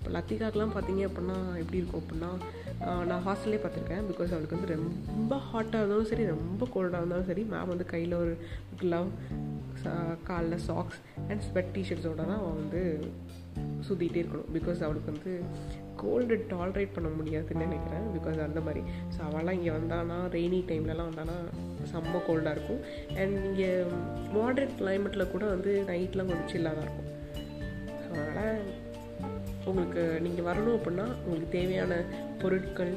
[0.08, 2.28] இப்போ லத்திகாக்கெலாம் பார்த்தீங்க அப்படின்னா எப்படி இருக்கும் அப்படின்னா
[3.08, 4.04] நான் ஹாஸ்டல்லே பார்த்துருக்கேன்.
[4.10, 8.32] பிகாஸ் அவளுக்கு வந்து ரொம்ப ஹாட்டாக இருந்தாலும் சரி ரொம்ப கோல்டாக இருந்தாலும் சரி மேம் வந்து கையில் ஒரு
[8.82, 9.10] க்ளவ்
[10.30, 12.82] காலில் சாக்ஸ் அண்ட் ஸ்வெட் டிஷர்ட்ஸோட தான் அவள் வந்து
[13.88, 14.48] சுற்றிகிட்டே இருக்கணும்.
[14.56, 15.34] பிகாஸ் அவளுக்கு வந்து
[16.04, 18.08] கோல்டு டாலரேட் பண்ண முடியாதுன்னு நினைக்கிறேன்.
[18.16, 18.82] பிகாஸ் அந்த மாதிரி.
[19.14, 21.38] ஸோ அவளாம் இங்கே வந்தானா ரெய்னி டைம்லலாம் வந்தானா
[21.94, 22.82] செம்ம கோல்டாக இருக்கும்.
[23.20, 23.70] அண்ட் இங்கே
[24.38, 27.10] மாடரேட் கிளைமேட்டில் கூட வந்து நைட்லாம் கொஞ்சம் சில்லாக தான் இருக்கும்.
[28.04, 28.86] ஸோ அதனால்
[29.70, 32.00] உங்களுக்கு நீங்கள் வரணும் அப்படின்னா உங்களுக்கு தேவையான
[32.42, 32.92] பொருட்கள்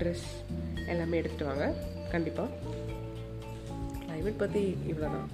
[0.00, 0.26] ட்ரெஸ்
[0.92, 1.66] எல்லாமே எடுத்துகிட்டு வாங்க.
[2.14, 2.50] கண்டிப்பாக
[4.02, 5.30] கிளைமேட் பற்றி இவ்வளோ தான்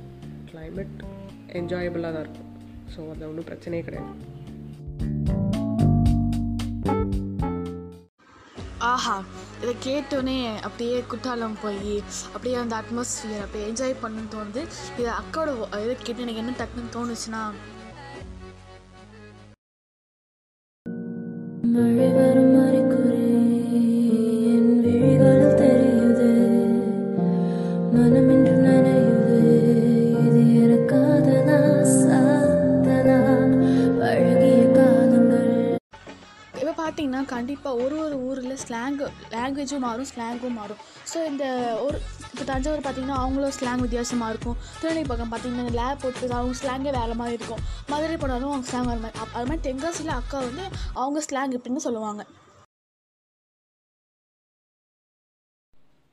[0.51, 0.97] கிளைமேட்
[1.61, 2.51] என்ஜாயபிளாக தான் இருக்கும்.
[2.93, 4.13] ஸோ அதில் ஒன்றும் பிரச்சனையே கிடையாது.
[8.93, 9.17] ஆஹா
[9.63, 11.93] இதை கேட்டோன்னே அப்படியே குற்றாலம் போய்
[12.35, 14.63] அப்படியே அந்த அட்மாஸ்ஃபியர் அப்படியே என்ஜாய் பண்ணணும்னு தோணுது.
[15.01, 15.51] இது அக்காவோட
[15.85, 17.43] இதை கேட்டு எனக்கு என்ன டக்குன்னு தோணுச்சுன்னா
[21.73, 22.12] memory
[37.43, 38.99] கண்டிப்பாக ஒரு ஒரு ஊரில் ஸ்லாங்
[39.37, 40.81] லாங்குவேஜும் மாறும் ஸ்லாங்கும் மாறும்.
[41.13, 41.45] ஸோ இந்த
[41.85, 41.97] ஒரு
[42.33, 44.59] இப்போ தஞ்சாவூர் பார்த்திங்கன்னா அவங்களும் ஸ்லாங் வித்தியாசமாக இருக்கும்.
[44.81, 47.63] திருநெல்வேலி பக்கம் பார்த்தீங்கன்னா லேப் போட்டு அவங்க ஸ்லாங்கே வேறு மாதிரி இருக்கும்.
[47.93, 49.19] மதுரை போனாலும் அவங்க ஸ்லாங் வேறு மாதிரி.
[49.37, 50.65] அது மாதிரி தென்காசியில் அக்கா வந்து
[51.03, 52.25] அவங்க ஸ்லாங் இப்படின்னு சொல்லுவாங்க.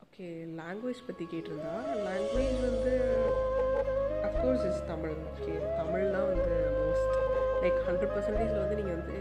[0.06, 0.28] ஓகே
[0.62, 1.76] லாங்குவேஜ் பற்றி கேட்டிருந்தா
[2.08, 2.96] லாங்குவேஜ் வந்து
[4.30, 5.16] of course is Tamil.
[5.34, 7.16] Okay Tamil தான் வந்து மோஸ்ட்
[7.64, 9.18] லைக் ஹண்ட்ரட் பர்சன்டேஜில் வந்து நீங்கள் வந்து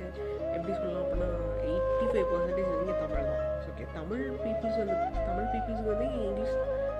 [0.68, 1.28] எப்படி சொல்லலாம் அப்படின்னா
[1.66, 3.44] எயிட்டி ஃபைவ் பர்சன்டேஜ் வந்து தமிழ் தான்.
[3.70, 4.96] ஓகே தமிழ் பீப்புள்ஸ் வந்து
[5.28, 6.56] தமிழ் பீப்புள்ஸ்க்கு வந்து இங்கிலீஷ்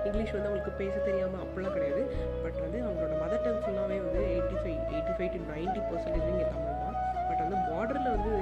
[0.07, 2.03] இங்கிலீஷ் வந்து அவங்களுக்கு பேச தெரியாமல் அப்படிலாம் கிடையாது.
[2.45, 6.47] பட் வந்து அவங்களோட மதர் டங் ஃபுல்லாகவே வந்து eighty five eighty five to ninety percentage இங்கே
[6.55, 6.97] தமிழ் தான்.
[7.29, 8.33] பட் வந்து பார்டரில் வந்து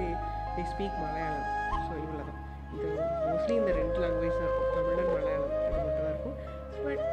[0.55, 1.49] தே ஸ்பீக் மலையாளம்
[1.89, 2.41] ஸோ இவ்வளோ தான்
[2.77, 2.89] இது
[3.27, 4.73] மோஸ்ட்லி இந்த ரெண்டு லாங்குவேஜ் தான் இருக்கும்.
[4.79, 6.37] தமிழ் அண்ட் மலையாளம் இது மட்டும் தான் இருக்கும்
[6.87, 7.05] பட்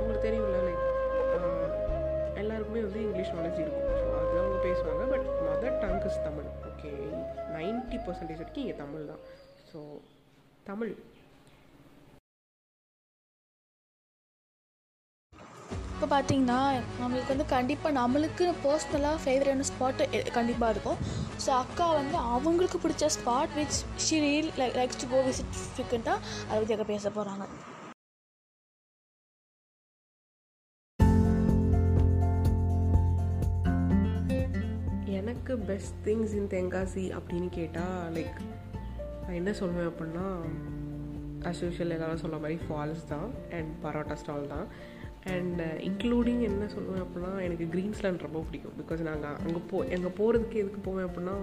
[0.00, 0.88] உங்களுக்கு தெரியும்ல லைக்
[2.42, 3.88] எல்லாருக்குமே வந்து இங்கிலீஷ் நாலேஜ் இருக்கும்.
[4.00, 5.04] ஸோ அது அவங்க பேசுவாங்க.
[5.14, 6.92] But mother tongue is Tamil okay
[7.56, 9.24] ninety percentage வரைக்கும் இங்கே தமிழ் தான்.
[9.70, 9.80] ஸோ
[10.70, 10.94] தமிழ்
[15.94, 16.60] இப்போ பார்த்தீங்கன்னா
[17.00, 20.04] நம்மளுக்கு வந்து கண்டிப்பாக நம்மளுக்கு பர்சனலாக ஃபேவரட்டான ஸ்பாட்டு
[20.38, 20.98] கண்டிப்பாக இருக்கும்.
[21.44, 26.18] ஸோ அக்கா வந்து அவங்களுக்கு பிடிச்ச spot which she really like likes to go visit ஃப்ரீக்வெண்ட்டாக
[26.48, 27.46] அதை பற்றி அக்கா பேச போகிறாங்க
[35.72, 38.38] பெஸ்ட் திங்ஸ் இன் தென்காசி அப்படின்னு கேட்டால் லைக்
[39.24, 40.26] நான் என்ன சொல்லுவேன் அப்படின்னா
[41.48, 44.66] அஸ் யூஷுவல் எல்லாரும் சொல்ல மாதிரி ஃபால்ஸ் தான் அண்ட் பரோட்டா ஸ்டால் தான்.
[45.34, 48.74] அண்ட் இன்க்ளூடிங் uh, என்ன சொல்லுவேன் அப்படின்னா எனக்கு கிரீன்ஸ்லேண்ட் ரொம்ப பிடிக்கும்.
[48.80, 51.36] பிகாஸ் நாங்கள் அங்கே போ எங்கே போகிறதுக்கு எதுக்கு போவேன் அப்படின்னா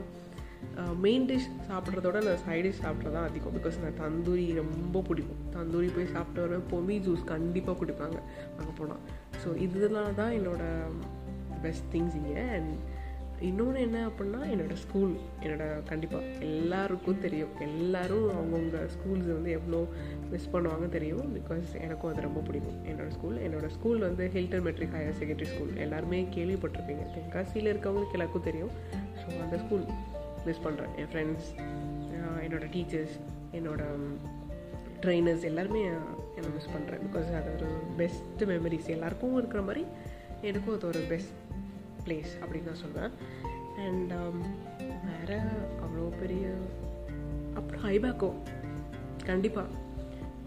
[1.05, 3.55] மெயின் டிஷ் சாப்பிட்றதோட நான் சைட் டிஷ் சாப்பிட்றது தான் அதிகம்.
[3.57, 5.41] பிகாஸ் நான் தந்தூரி ரொம்ப பிடிக்கும்.
[5.57, 6.65] தந்தூரி போய் சாப்பிட்டு வருவேன்.
[6.73, 8.19] பொமி ஜூஸ் கண்டிப்பாக குடிப்பாங்க.
[8.57, 9.03] அங்கே போனால்
[9.43, 10.63] ஸோ இதெல்லாம் தான் என்னோட
[11.65, 12.39] பெஸ்ட் திங்ஸ் இங்கே.
[12.57, 12.73] அண்ட்
[13.47, 17.53] இன்னொன்று என்ன அப்படின்னா என்னோடய ஸ்கூல் என்னோட கண்டிப்பாக எல்லாருக்கும் தெரியும்.
[17.67, 19.79] எல்லாரும் அவங்கவுங்க ஸ்கூல்ஸ் வந்து எவ்வளோ
[20.31, 21.27] மிஸ் பண்ணுவாங்க தெரியும்.
[21.37, 22.79] பிகாஸ் எனக்கும் அது ரொம்ப பிடிக்கும்.
[22.91, 27.05] என்னோடய ஸ்கூல் என்னோடய ஸ்கூல் வந்து Hilton matric higher secondary school எல்லாருமே கேள்விப்பட்டிருப்பீங்க.
[27.15, 28.73] தென்காசியில் இருக்கவங்களுக்கு எல்லாருக்கும் தெரியும்.
[29.21, 29.85] ஸோ அந்த ஸ்கூல்
[30.47, 31.49] மிஸ் பண்ணுறேன் என் ஃப்ரெண்ட்ஸ்
[32.45, 33.17] என்னோடய டீச்சர்ஸ்
[33.57, 34.11] என்னோடய
[35.03, 35.81] ட்ரைனர்ஸ் எல்லாருமே
[36.37, 39.83] என்னை மிஸ் பண்ணுறேன் பிகாஸ் அது ஒரு பெஸ்ட் மெமரிஸ் எல்லாருக்கும் இருக்கிற மாதிரி
[40.41, 41.33] எனக்கும் அது ஒரு பெஸ்ட்
[42.09, 43.13] பிளேஸ் அப்படின்னு நான் சொல்வேன்.
[43.87, 44.39] அண்ட் um,
[45.09, 45.37] வேறு
[45.83, 46.45] அவ்வளோ பெரிய
[47.59, 48.29] அப்புறம் ஹைபேக்கோ
[49.29, 49.87] கண்டிப்பாக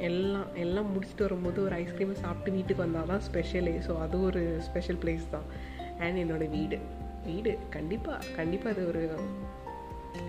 [0.08, 4.98] எல்லாம் எல்லாம் முடிச்சுட்டு வரும்போது ஒரு ஐஸ்கிரீமை சாப்பிட்டு வீட்டுக்கு வந்தால் தான் ஸ்பெஷலே ஸோ அது ஒரு ஸ்பெஷல்
[5.02, 5.46] பிளேஸ் தான்.
[6.04, 6.78] அண்ட் என்னோடய வீடு.
[7.28, 9.02] வீடு கண்டிப்பாக கண்டிப்பாக அது ஒரு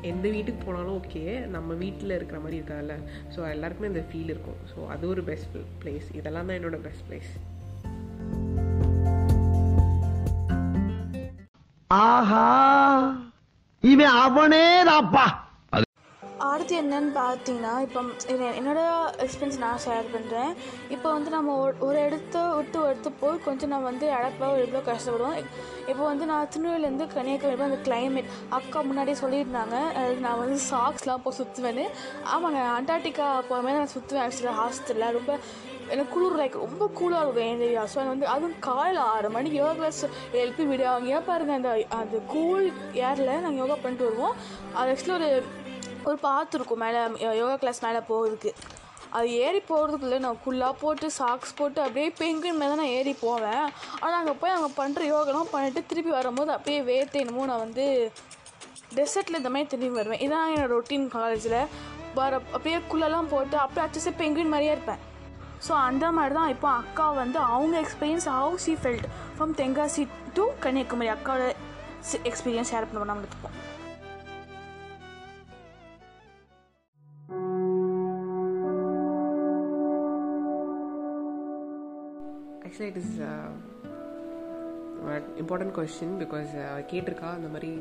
[0.10, 1.24] எந்த வீட்டுக்கு போனாலும் ஓகே
[1.56, 2.96] நம்ம வீட்டில் இருக்கிற மாதிரி இருக்காதுல்ல.
[3.36, 4.62] ஸோ எல்லாருக்குமே இந்த ஃபீல் இருக்கும்.
[4.74, 7.32] ஸோ அது ஒரு பெஸ்ட் பிளேஸ் இதெல்லாம் தான் என்னோடய பெஸ்ட் பிளேஸ்
[11.96, 12.44] ஆஹா
[13.84, 15.26] இவன் அவனே தாப்பா
[16.46, 18.00] அடுத்து என்னன்னு பார்த்தீங்கன்னா இப்போ
[18.54, 18.80] என்னோட
[19.18, 20.52] எக்ஸ்பீரியன்ஸ் நான் ஷேர் பண்ணுறேன்
[20.90, 25.38] இப்போ வந்து நம்ம ஒரு- ஒரு இடத்த விட்டு எடுத்து போய் கொஞ்சம் நான் வந்து இழப்பாக எவ்வளோ கஷ்டப்படுவோம்.
[25.88, 29.78] இப்போ வந்து நான் திருநெல்வேலியிலேருந்து கன்னியாகுமரி போய் அந்த கிளைமேட் அக்கா முன்னாடியே சொல்லியிருந்தாங்க.
[29.96, 31.86] அது நான் வந்து சாக்ஸ்லாம் போய் சுற்றுவேன்னு
[32.34, 35.32] ஆமாங்க அண்டார்டிகா போகும்போது நான் சுற்றுவேன் ஆக்சுவலாக ஹாஸ்டலில் ரொம்ப
[35.94, 37.84] எனக்கு குளிர் லைக் ரொம்ப கூலாக இருக்கும் என் ஏரியா.
[37.94, 40.02] ஸோ வந்து அதுவும் காலையில் ஆறு மணிக்கு யோகா கிளாஸ்
[40.42, 41.12] எழுப்பி விடுவாங்க.
[41.16, 42.66] ஏன் பாருங்கள் அந்த அந்த கூல்
[43.10, 44.38] ஏரில் நாங்கள் யோகா பண்ணிட்டு வருவோம்.
[44.78, 45.30] அது ஆக்சுவலி ஒரு
[46.10, 47.02] ஒரு பாத்து இருக்கும் மேலே
[47.42, 48.54] யோகா கிளாஸ் மேலே போகிறதுக்கு
[49.18, 53.66] அது ஏறி போகிறதுக்குள்ளே நான் குல்லாக போட்டு சாக்ஸ் போட்டு அப்படியே பெங்குன் மேலே நான் ஏறி போவேன்.
[54.04, 57.86] ஆனால் அங்கே போய் அங்கே பண்ணுற யோகாலாம் பண்ணிட்டு திருப்பி வரும்போது அப்படியே வேர்த்து என்னமோ நான் வந்து
[58.98, 60.24] டெசர்ட்டில் இந்த மாதிரி திரும்பி வருவேன்.
[60.26, 61.60] இதான் என்னோடய ரொட்டீன் காலேஜில்
[62.20, 65.02] வர அப்படியே குள்ளெல்லாம் போட்டு அப்படியே அச்சசே பெங்குன் மாதிரியே இருப்பேன்.
[65.66, 70.04] ஸோ அந்த மாதிரி தான் இப்போ அக்கா வந்து அவங்க experience how she felt from Tenkasi
[70.38, 71.10] to Kanyakumari.
[71.16, 71.44] அக்காவோட
[72.30, 73.52] எக்ஸ்பீரியன்ஸ் ஷேர் பண்ண நம்ம
[82.66, 83.16] actually it is
[85.42, 86.52] important question because
[86.92, 87.30] கேட்டிருக்கா?
[87.38, 87.72] அந்த மாதிரி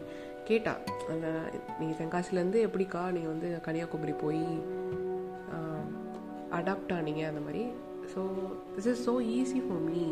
[0.49, 0.73] கேட்டா.
[1.14, 1.27] அந்த
[1.81, 4.42] நீங்கள் தென்காசிலேருந்து எப்படிக்கா நீங்கள் வந்து கன்னியாகுமரி போய்
[6.59, 7.62] அடாப்ட் ஆனீங்க அந்த மாதிரி.
[8.12, 8.21] So
[8.75, 10.05] this is so easy for me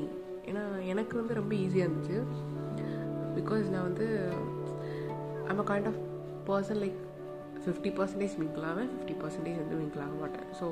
[0.51, 2.19] ஏன்னா எனக்கு வந்து ரொம்ப ஈஸியாக இருந்துச்சு.
[3.39, 4.07] பிகாஸ் நான் வந்து
[5.51, 6.01] I'm a kind of
[6.51, 6.99] person like
[7.65, 10.47] fifty percentage mingle ஆவேன் ஃபிஃப்டி பர்சன்டேஜ் வந்து மிங்கிள் ஆக மாட்டேன்.
[10.61, 10.67] ஸோ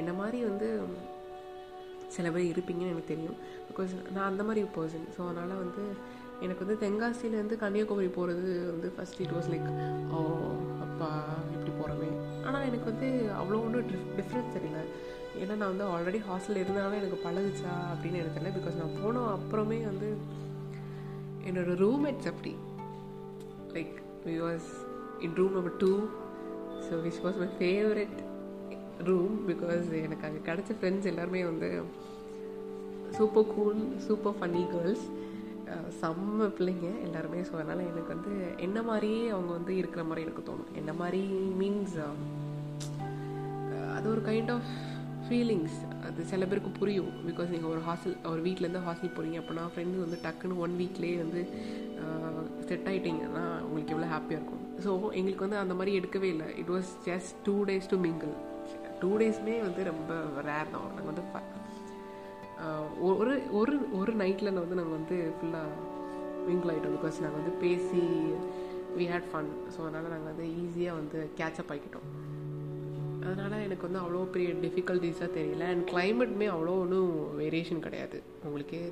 [0.00, 0.68] என்ன மாதிரி வந்து
[2.16, 3.38] சில பேர் இருப்பீங்கன்னு எனக்கு தெரியும்.
[3.70, 5.82] பிகாஸ் நான் அந்த மாதிரி பர்சன் ஸோ அதனால் வந்து
[6.44, 9.68] எனக்கு வந்து தென்காசியிலேருந்து கன்னியாகுமரி போகிறது வந்து first it was like
[10.16, 10.20] oh
[10.84, 11.08] அப்பா
[12.48, 13.08] ஆனால் எனக்கு வந்து
[13.38, 14.80] அவ்வளோ ஒன்றும் டிஃப் டிஃப்ரென்ஸ் தெரியல.
[15.40, 18.52] ஏன்னா நான் வந்து ஆல்ரெடி ஹாஸ்டலில் இருந்தனால எனக்கு பழகுச்சா அப்படின்னு எனக்கு தெரியல.
[18.58, 20.08] பிகாஸ் நான் போன அப்புறமே வந்து
[21.48, 22.52] என்னோட ரூம்மேட்ஸ் அப்படி.
[23.76, 23.94] Like
[24.28, 24.68] we was
[25.26, 25.92] in room number two
[26.86, 28.18] so which was my favourite
[29.08, 31.70] room because எனக்கு அங்கே கிடச்ச ஃப்ரெண்ட்ஸ் எல்லாருமே வந்து
[33.18, 35.04] super cool super funny girls
[36.00, 40.70] செம்ம பிள்ளைங்க எல்லாருமே ஸோ அதனால் எனக்கு வந்து என்ன மாதிரியே அவங்க வந்து இருக்கிற மாதிரி எனக்கு தோணும்.
[40.74, 41.20] என்ன மாதிரி
[41.60, 41.96] மீன்ஸ்
[43.96, 44.68] அது ஒரு கைண்ட் ஆஃப்
[45.28, 45.76] ஃபீலிங்ஸ்
[46.06, 47.10] அது சில பேருக்கு புரியும்.
[47.26, 51.42] பிகாஸ் நீங்கள் ஒரு ஹாஸ்டல் ஒரு வீட்டிலேருந்து ஹாஸ்டல் போகிறீங்க அப்படின்னா ஃப்ரெண்ட்ஸ் வந்து டக்குன்னு ஒன் வீக்லேயே வந்து
[52.68, 54.62] செட் ஆகிட்டிங்கன்னா உங்களுக்கு எவ்வளோ ஹாப்பியாக இருக்கும்.
[54.84, 56.46] ஸோ எங்களுக்கு வந்து அந்த மாதிரி எடுக்கவே இல்லை.
[56.58, 58.34] It was just two days to mingle
[59.00, 60.86] two டேஸ்மே வந்து ரொம்ப ரேர் தான்.
[60.86, 61.46] நாங்கள் வந்து ஃப-
[63.08, 65.74] ஒரு ஒரு ஒரு நைட்டில் வந்து நாங்கள் வந்து ஃபுல்லாக
[66.48, 68.02] மிங்கிள் ஆகிட்டோம் பிகாஸ் நாங்கள் வந்து பேசி
[68.98, 72.08] வி ஹேட் ஃபன் ஸோ அதனால் நாங்கள் வந்து ஈஸியாக வந்து கேட்சப் ஆகிக்கிட்டோம்
[73.28, 75.64] அதனால் எனக்கு வந்து அவ்வளோ பெரிய டிஃபிகல்ட்டிஸாக தெரியல.
[75.72, 78.18] அண்ட் கிளைமேட்டுமே அவ்வளோ ஒன்றும் வேரியேஷன் கிடையாது.
[78.46, 78.82] உங்களுக்கே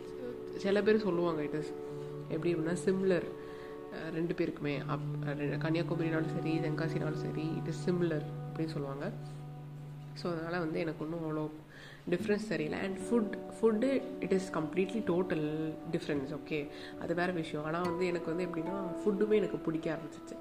[0.65, 1.71] சில பேர் சொல்லுவாங்க இட் இஸ்
[2.35, 3.27] எப்படி அப்படின்னா சிம்லர்
[4.17, 4.75] ரெண்டு பேருக்குமே.
[4.95, 5.07] அப்
[5.65, 9.07] கன்னியாகுமரினாலும் சரி தென்காசினாலும் சரி இட் இஸ் சிம்லர் அப்படின்னு சொல்லுவாங்க.
[10.21, 11.47] ஸோ அதனால் வந்து எனக்கு ஒன்றும் அவ்வளோ
[12.13, 12.77] டிஃப்ரென்ஸ் தெரியல.
[12.87, 13.89] And food food
[14.25, 15.47] it is completely total
[15.95, 16.59] difference okay
[17.05, 17.65] அது வேறு விஷயம்.
[17.69, 20.37] ஆனால் வந்து எனக்கு வந்து எப்படின்னா ஃபுட்டுமே எனக்கு பிடிக்க ஆரம்பிச்சிச்சு.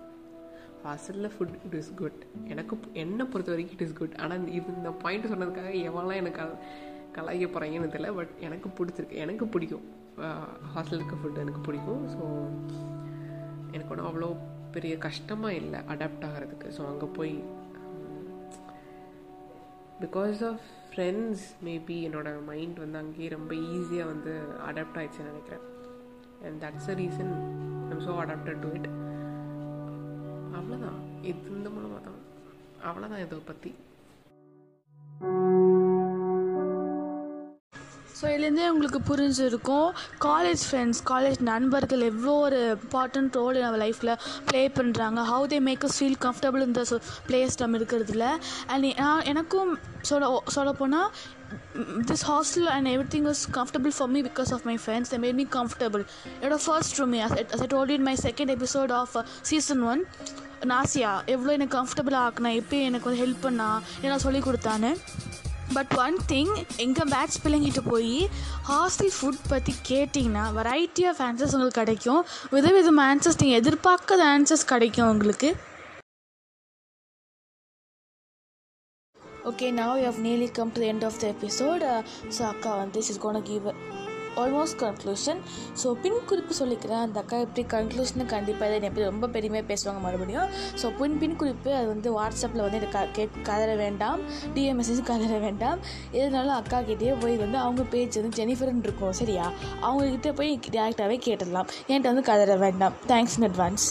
[0.86, 2.20] ஹாஸ்டலில் ஃபுட் இட் இஸ் குட்
[2.54, 6.58] எனக்கு என்னை பொறுத்த வரைக்கும் இட் இஸ் குட் ஆனால் இது இந்த பாயிண்ட் சொன்னதுக்காக எவன்லாம் எனக்கு கலாய
[7.18, 8.10] கலாய்க்க போகிறாங்கன்னு தெரியல.
[8.20, 9.22] பட் எனக்கு பிடிச்சிருக்கு.
[9.26, 9.86] எனக்கு பிடிக்கும்.
[10.74, 12.04] ஹாஸ்டலில் இருக்க ஃபுட் எனக்கு பிடிக்கும்.
[12.14, 12.22] ஸோ
[13.76, 14.30] எனக்கு ஒன்றும் அவ்வளோ
[14.76, 16.68] பெரிய கஷ்டமாக இல்லை அடாப்ட் ஆகிறதுக்கு.
[16.78, 17.36] ஸோ அங்கே போய்
[20.04, 24.34] பிகாஸ் ஆஃப் ஃப்ரெண்ட்ஸ் மேபி என்னோடய மைண்ட் வந்து அங்கேயே ரொம்ப ஈஸியாக வந்து
[24.68, 25.64] அடாப்ட் ஆயிடுச்சுன்னு நினைக்கிறேன்.
[26.44, 27.34] And that's a reason
[27.90, 28.88] I'm so adapted to it
[30.58, 32.22] அவ்வளோதான் இது இந்த மூலமாக தான்
[32.84, 33.72] அவ்வளோதான் இதை பற்றி
[38.18, 39.88] ஸோ இதுலேருந்தே உங்களுக்கு புரிஞ்சிருக்கும்.
[40.26, 44.12] காலேஜ் ஃப்ரெண்ட்ஸ் காலேஜ் நண்பர்கள் எவ்வளோ ஒரு இம்பார்ட்டன்ட் ரோல் நம்ம லைஃப்பில்
[44.50, 46.84] ப்ளே பண்ணுறாங்க how they make us feel comfortable இந்த
[47.30, 48.28] பிளேஸ் நம்ம இருக்கிறதுல.
[48.74, 49.72] அண்ட் நான் எனக்கும்
[50.12, 51.10] சொல்ல சொல்லப்போனால்
[52.10, 55.48] this hostel and everything is comfortable for me because of my friends they made me
[55.60, 56.06] comfortable
[56.42, 59.16] என்னோட first room I told in my second episode of
[59.52, 60.04] season one
[60.74, 63.70] nausea எவ்வளோ எனக்கு கம்ஃபர்டபுள் ஆக்குனா எப்போ எனக்கு வந்து ஹெல்ப் பண்ணா
[64.06, 64.92] என்ன சொல்லி கொடுத்தானு
[65.74, 68.30] பட் ஒன் திங் எங்கள் பேட்ச் பிள்ளைங்கிட்ட போய்
[68.70, 72.26] ஹாஸ்டல் ஃபுட் பற்றி கேட்டிங்கன்னா வெரைட்டி ஆஃப் ஆன்சர்ஸ் உங்களுக்கு கிடைக்கும்.
[72.56, 75.52] விதவிதம் ஆன்சர்ஸ் நீங்கள் எதிர்பார்க்காத ஆன்சர்ஸ் கிடைக்கும் உங்களுக்கு.
[79.50, 81.84] Okay now you have nearly come to end of the episode
[82.36, 83.66] so அக்கா வந்து is gonna give
[84.42, 85.40] almost conclusion
[85.82, 87.04] so பின் குறிப்பு சொல்லிக்கிறேன்.
[87.06, 90.50] அந்த அக்கா எப்படி கன்க்ளூஷன் கண்டிப்பாக இதை எப்படி ரொம்ப பெருமையாக பேசுவாங்க மறுபடியும்.
[90.82, 94.22] ஸோ பின் பின் குறிப்பு அது வந்து வாட்ஸ்அப்பில் வந்து எனக்கு கே கதற வேண்டாம்.
[94.56, 95.80] டிஎம் மெசேஜ் கதற வேண்டாம்.
[96.20, 99.46] எதுனாலும் அக்கா கிட்டேயே போய் வந்து அவங்க பேஜ் வந்து ஜெனிஃபர்னு இருக்கும் சரியா?
[99.86, 101.70] அவங்கக்கிட்ட போய் டேரெக்டாகவே கேட்டுடலாம்.
[101.88, 102.98] என்கிட்ட வந்து கதற வேண்டாம்.
[103.14, 103.88] தேங்க்ஸ் இன் அட்வான்ஸ்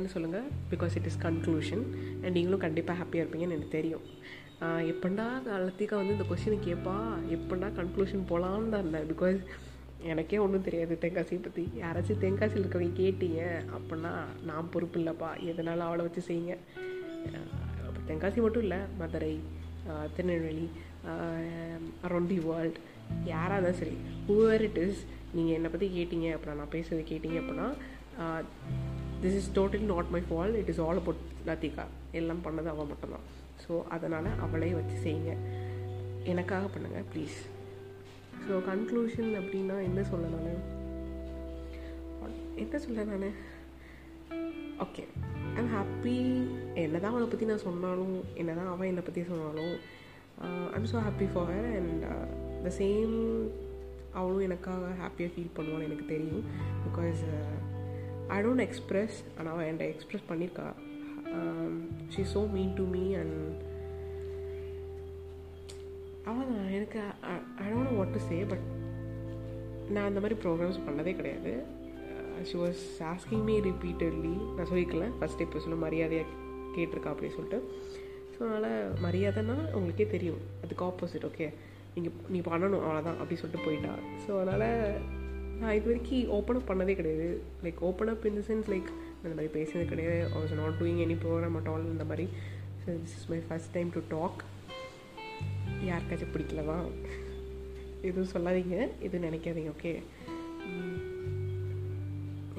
[0.00, 1.82] ஏன்னு சொல்லுங்கள் because it is conclusion
[2.22, 4.04] and நீங்களும் கண்டிப்பாக ஹாப்பியாக இருப்பீங்கன்னு எனக்கு தெரியும்.
[4.62, 5.26] எப்படா எப்பண்டா
[5.64, 6.94] லத்திகா வந்து இந்த கொஸ்டினை கேட்பா
[7.36, 9.06] எப்படா கன்க்ளூஷன் போகலான்னு தான் இருந்தேன்.
[9.12, 9.38] பிகாஸ்
[10.10, 13.40] எனக்கே ஒன்றும் தெரியாது தென்காசியை பற்றி யாராச்சும் தென்காசியில் இருக்கிறவங்க கேட்டீங்க
[13.76, 14.12] அப்படின்னா
[14.48, 15.30] நான் பொறுப்பு இல்லைப்பா.
[15.50, 16.56] எதனால அவளை வச்சு செய்யுங்க?
[18.10, 19.34] தென்காசி மட்டும் இல்லை Madurai
[20.16, 20.66] Tirunelveli
[22.06, 22.78] around the world
[23.32, 23.96] யாராக இருந்தாலும் சரி
[24.28, 25.00] ஹூவர் இட் இஸ்
[25.36, 27.68] நீங்கள் என்னை பற்றி கேட்டீங்க அப்படின்னா நான் பேசுறது கேட்டீங்க அப்படின்னா
[29.22, 31.84] this is totally not my fault it is all about Lathika
[32.20, 33.26] எல்லாம் பண்ணது அவள் மட்டும்தான்.
[33.64, 35.32] ஸோ அதனால் அவளே வச்சு செய்யுங்க.
[36.32, 37.38] எனக்காக பண்ணுங்கள் ப்ளீஸ்
[38.46, 40.60] ஸோ கன்க்ளூஷன் அப்படின்னா என்ன சொல்ல நான்?
[42.62, 43.30] என்ன சொல்ல நான்?
[44.84, 45.02] ஓகே
[45.60, 46.16] ஐம் ஹாப்பி
[46.82, 49.74] என்ன தான் அவளை பற்றி நான் சொன்னாலும் என்ன தான் அவன் என்னை பற்றி சொன்னாலும்
[50.76, 52.04] I'm so happy for her and
[52.66, 53.16] the same
[54.20, 56.46] அவளும் எனக்காக ஹாப்பியாக ஃபீல் பண்ணுவான்னு எனக்கு தெரியும்.
[56.86, 57.20] பிகாஸ்
[58.36, 60.68] ஐ டோன்ட் எக்ஸ்ப்ரெஸ் ஆனால் அவள் என்கிட்ட எக்ஸ்ப்ரெஸ் பண்ணியிருக்கா
[62.14, 63.38] she so mean to me and
[66.28, 67.00] அவ்வளோதான் எனக்கு
[67.62, 68.66] I don't what to say but
[69.94, 71.52] நான் அந்த மாதிரி ப்ரோக்ராம்ஸ் பண்ணதே கிடையாது.
[72.48, 75.06] She was asking me repeatedly நான் சொல்லிக்கல.
[75.18, 76.36] ஃபஸ்ட் எபிசோடில் மரியாதையாக
[76.74, 77.58] கேட்டிருக்கா அப்படின்னு சொல்லிட்டு.
[78.34, 80.40] ஸோ அதனால் மரியாதைன்னா உங்களுக்கே தெரியும்.
[80.64, 81.48] அதுக்கு ஆப்போசிட் ஓகே
[81.94, 83.94] நீங்கள் நீ பண்ணணும் அவ்வளோதான் அப்படி சொல்லிட்டு போயிட்டா.
[84.24, 84.68] ஸோ அதனால்
[85.60, 87.28] நான் இது வரைக்கும் ஓப்பன் அப் பண்ணதே கிடையாது.
[87.64, 88.90] Like open up in the sense like
[89.22, 90.20] இந்த மாதிரி பேசினது கிடையாது.
[90.40, 92.28] I not doing any program at all இந்த மாதிரி.
[92.82, 94.40] So this is my first time to talk
[95.88, 96.78] யாருக்காச்சும் பிடிக்கலவா?
[98.08, 98.76] எதுவும் சொல்லாதீங்க.
[99.00, 99.92] எதுவும் நினைக்காதீங்க ஓகே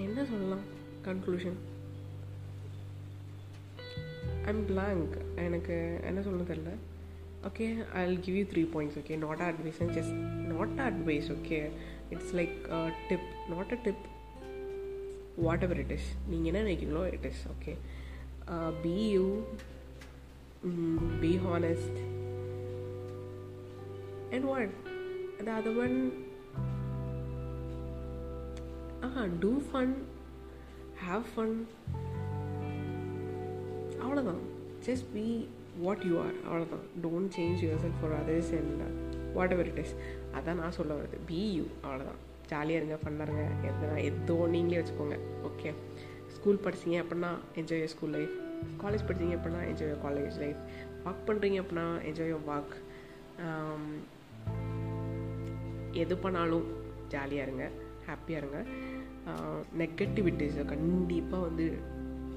[0.06, 0.66] என்ன சொல்லலாம்?
[1.08, 1.60] கன்க்ளூஷன்
[4.50, 5.76] ஐம் பிளாங்க் எனக்கு
[6.10, 6.72] என்ன சொல்ல தெரில
[7.48, 7.66] okay
[8.00, 10.16] I will give you three points okay not advice and just
[10.54, 11.60] not advice okay
[12.12, 12.56] it's like
[13.10, 14.06] tip not a tip
[15.68, 17.74] whatever it is நீங்கள் என்ன நினைக்கிறீங்களோ it is okay
[18.86, 19.28] be you
[21.24, 22.00] be honest
[24.32, 24.70] and what?
[25.40, 25.96] The other one
[29.08, 29.90] ah do fun.
[31.06, 31.52] Have fun.
[34.04, 34.40] அவ்வளோதான்
[34.86, 35.26] just be
[35.82, 38.82] what you are அவ்வளோதான் don't change yourself for others and
[39.56, 39.94] whatever it is
[40.36, 43.50] அதான் நான் சொல்ல வருது B you அவ்வளோதான் ஜாலியாக இருங்க ஃபன்னாக இருங்க.
[43.68, 45.18] எதுனா எதோ நீங்களே வச்சுக்கோங்க.
[45.44, 45.74] ஓகே
[46.28, 48.40] ஸ்கூல் படிச்சீங்க அப்படின்னா என்ஜாய் ஸ்கூல் லைஃப்
[48.84, 50.56] காலேஜ் படிச்சீங்க அப்படின்னா enjoy your college life
[51.06, 52.76] work பண்ணுறீங்க அப்படின்னா என்ஜாய் யர் ஒர்க்
[55.92, 56.68] எது பண்ணாலும்
[57.08, 57.70] ஜாலியாக இருங்க.
[58.08, 58.66] ஹாப்பியாக இருங்க.
[59.28, 61.78] Uh, நெகட்டிவிட்டிஸை கண்டிப்பாக வந்து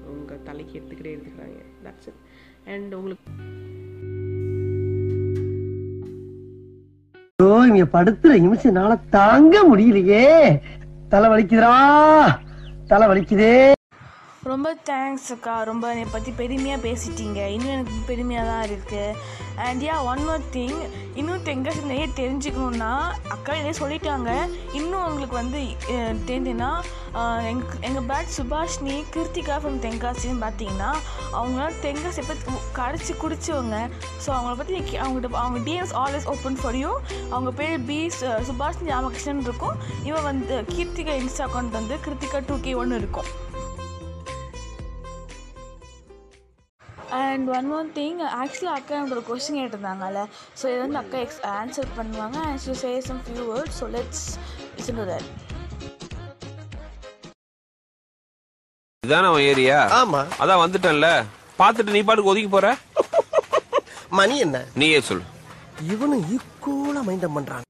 [0.05, 1.61] உங்கள் தலைக்கு எடுத்துக்கிட்டே எடுத்துக்கிறாங்க.
[1.83, 2.19] தட்ஸ் இட்
[2.65, 3.31] அண்ட் உங்களுக்கு
[7.71, 10.59] ஐயோ படுத்துற படுத்துற நிமிஷம்னால தாங்க முடியலையே.
[11.09, 11.75] தலை வலிக்குதுடா.
[12.87, 13.71] தலை வலிக்குதே.
[14.49, 15.53] ரொம்ப தேங்க்ஸ் அக்கா.
[15.69, 17.39] ரொம்ப என்னை பற்றி பெருமையாக பேசிட்டீங்க.
[17.53, 19.15] இன்னும் எனக்கு பெருமையாக தான் இருக்குது
[19.67, 20.81] and yeah one more thing
[21.19, 22.91] இன்னும் தெங்கஸ் நிறைய தெரிஞ்சுக்கணுன்னா
[23.35, 24.31] அக்கா இதே சொல்லிட்டாங்க.
[24.79, 25.59] இன்னும் உங்களுக்கு வந்து
[26.29, 26.69] தெரிஞ்சுன்னா
[27.51, 30.91] எங்கள் எங்கள் பேட் சுபாஷ்னி கிருத்திகா ஃப்ரம் தெங்காசின்னு பார்த்தீங்கன்னா
[31.37, 33.79] அவங்களாம் தெங்காசி எப்போ கரைச்சி குடிச்சவங்க.
[34.25, 36.91] ஸோ அவங்கள பற்றி அவங்ககிட்ட அவங்க DMs always open for you
[37.33, 37.99] அவங்க பேர் பி
[38.51, 39.75] சுபாஷ்னி ராமகிருஷ்ணன் இருக்கும்.
[40.11, 43.31] இவன் வந்து கீர்த்திகா இன்ஸ்டா அக்கௌண்ட் வந்து கிருத்திகா டூ கே ஒன்று இருக்கும்.
[47.17, 50.21] அண்ட் ஒன் ஒன் திங் ஆக்சுவலாக அக்கா எனக்கு ஒரு கொஸ்டின் கேட்டிருந்தாங்கல்ல.
[50.59, 52.37] ஸோ இதை வந்து அக்கா எக்ஸ் ஆன்சர் பண்ணுவாங்க.
[52.49, 54.25] And she say some few words so let's
[54.77, 55.29] listen to that
[59.03, 60.21] இதான அவன் ஏரியா ஆமா.
[60.41, 61.09] அதான் வந்துட்டேன்ல.
[61.59, 62.67] பாத்துட்டு நீ பாட்டுக்கு ஒதுக்கி போற?
[64.19, 64.57] மணி என்ன?
[64.81, 65.25] நீயே சொல்லு.
[65.93, 67.63] இவனும் ஈக்குவலா மைண்டம் பண்றான்.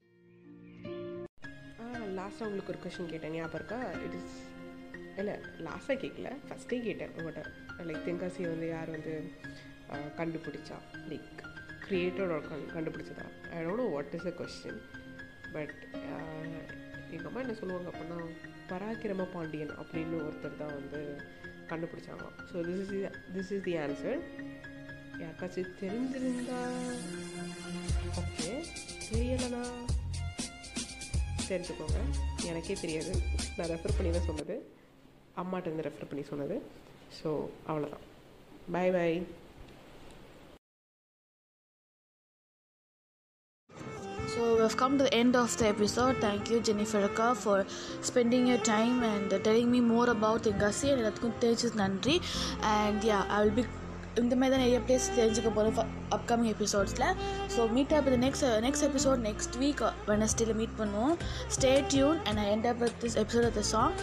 [2.18, 3.34] லாஸ்ட்டாக உங்களுக்கு ஒரு கொஷின் கேட்டேன்.
[3.38, 3.80] ஞாபகம் இருக்கா?
[4.06, 4.36] இட் இஸ்
[5.22, 9.14] இல்லை லாஸ்ட்டாக கேட்கல ஃபஸ்ட்டே கேட்டேன் உங்கள்கிட்ட லைக் தென்காசி வந்து யார் வந்து
[10.20, 10.78] கண்டுபிடிச்சா?
[11.12, 11.42] லைக்
[11.86, 13.26] கிரியேட்டரோட கண் கண்டுபிடிச்சதா?
[13.56, 14.80] I don't know what is a question
[15.56, 15.76] but
[17.14, 18.20] எங்கள் அம்மா என்ன சொல்லுவாங்க அப்படின்னா
[18.72, 21.02] பராக்கிரம பாண்டியன் அப்படின்னு ஒருத்தர் தான் வந்து
[21.72, 24.20] கண்டுபிடிச்சாங்க so this is this is the answer
[25.22, 26.62] யாருக்காச்சும் தெரிஞ்சிருந்தா?
[28.22, 28.50] ஓகே
[29.10, 29.62] தெரியலைனா
[31.50, 32.00] தெரிஞ்சுக்கோங்க.
[32.50, 33.12] எனக்கே தெரியாது.
[33.58, 34.56] நான் ரெஃபர் பண்ணி தான் சொன்னது.
[35.42, 36.58] அம்மாட்ட இருந்து ரெஃபர் பண்ணி சொன்னது.
[37.20, 37.30] ஸோ
[37.70, 38.06] அவ்வளோதான்
[38.76, 39.18] bye bye
[44.34, 46.16] So we've come to the end of the episode.
[46.24, 47.58] Thank you, Jennifer Akka, for
[48.10, 52.16] spending your time and uh, telling me more about Tenkasi and எல்லாத்துக்கும் தெரிஞ்சது நன்றி.
[52.72, 53.64] And ya I will be
[54.22, 57.08] இந்த மாதிரி தான் நிறைய place தெரிஞ்சுக்க போகிறோம் upcoming எபிசோட்ஸில்
[57.56, 61.16] ஸோ மீட் அப் இந்த next next episode next week வெனஸ்டேல meet பண்ணுவோம்.
[61.58, 63.96] Stay tuned and I end up with this episode of the song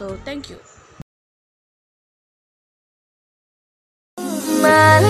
[0.00, 0.58] so thank you
[4.70, 5.09] மாலை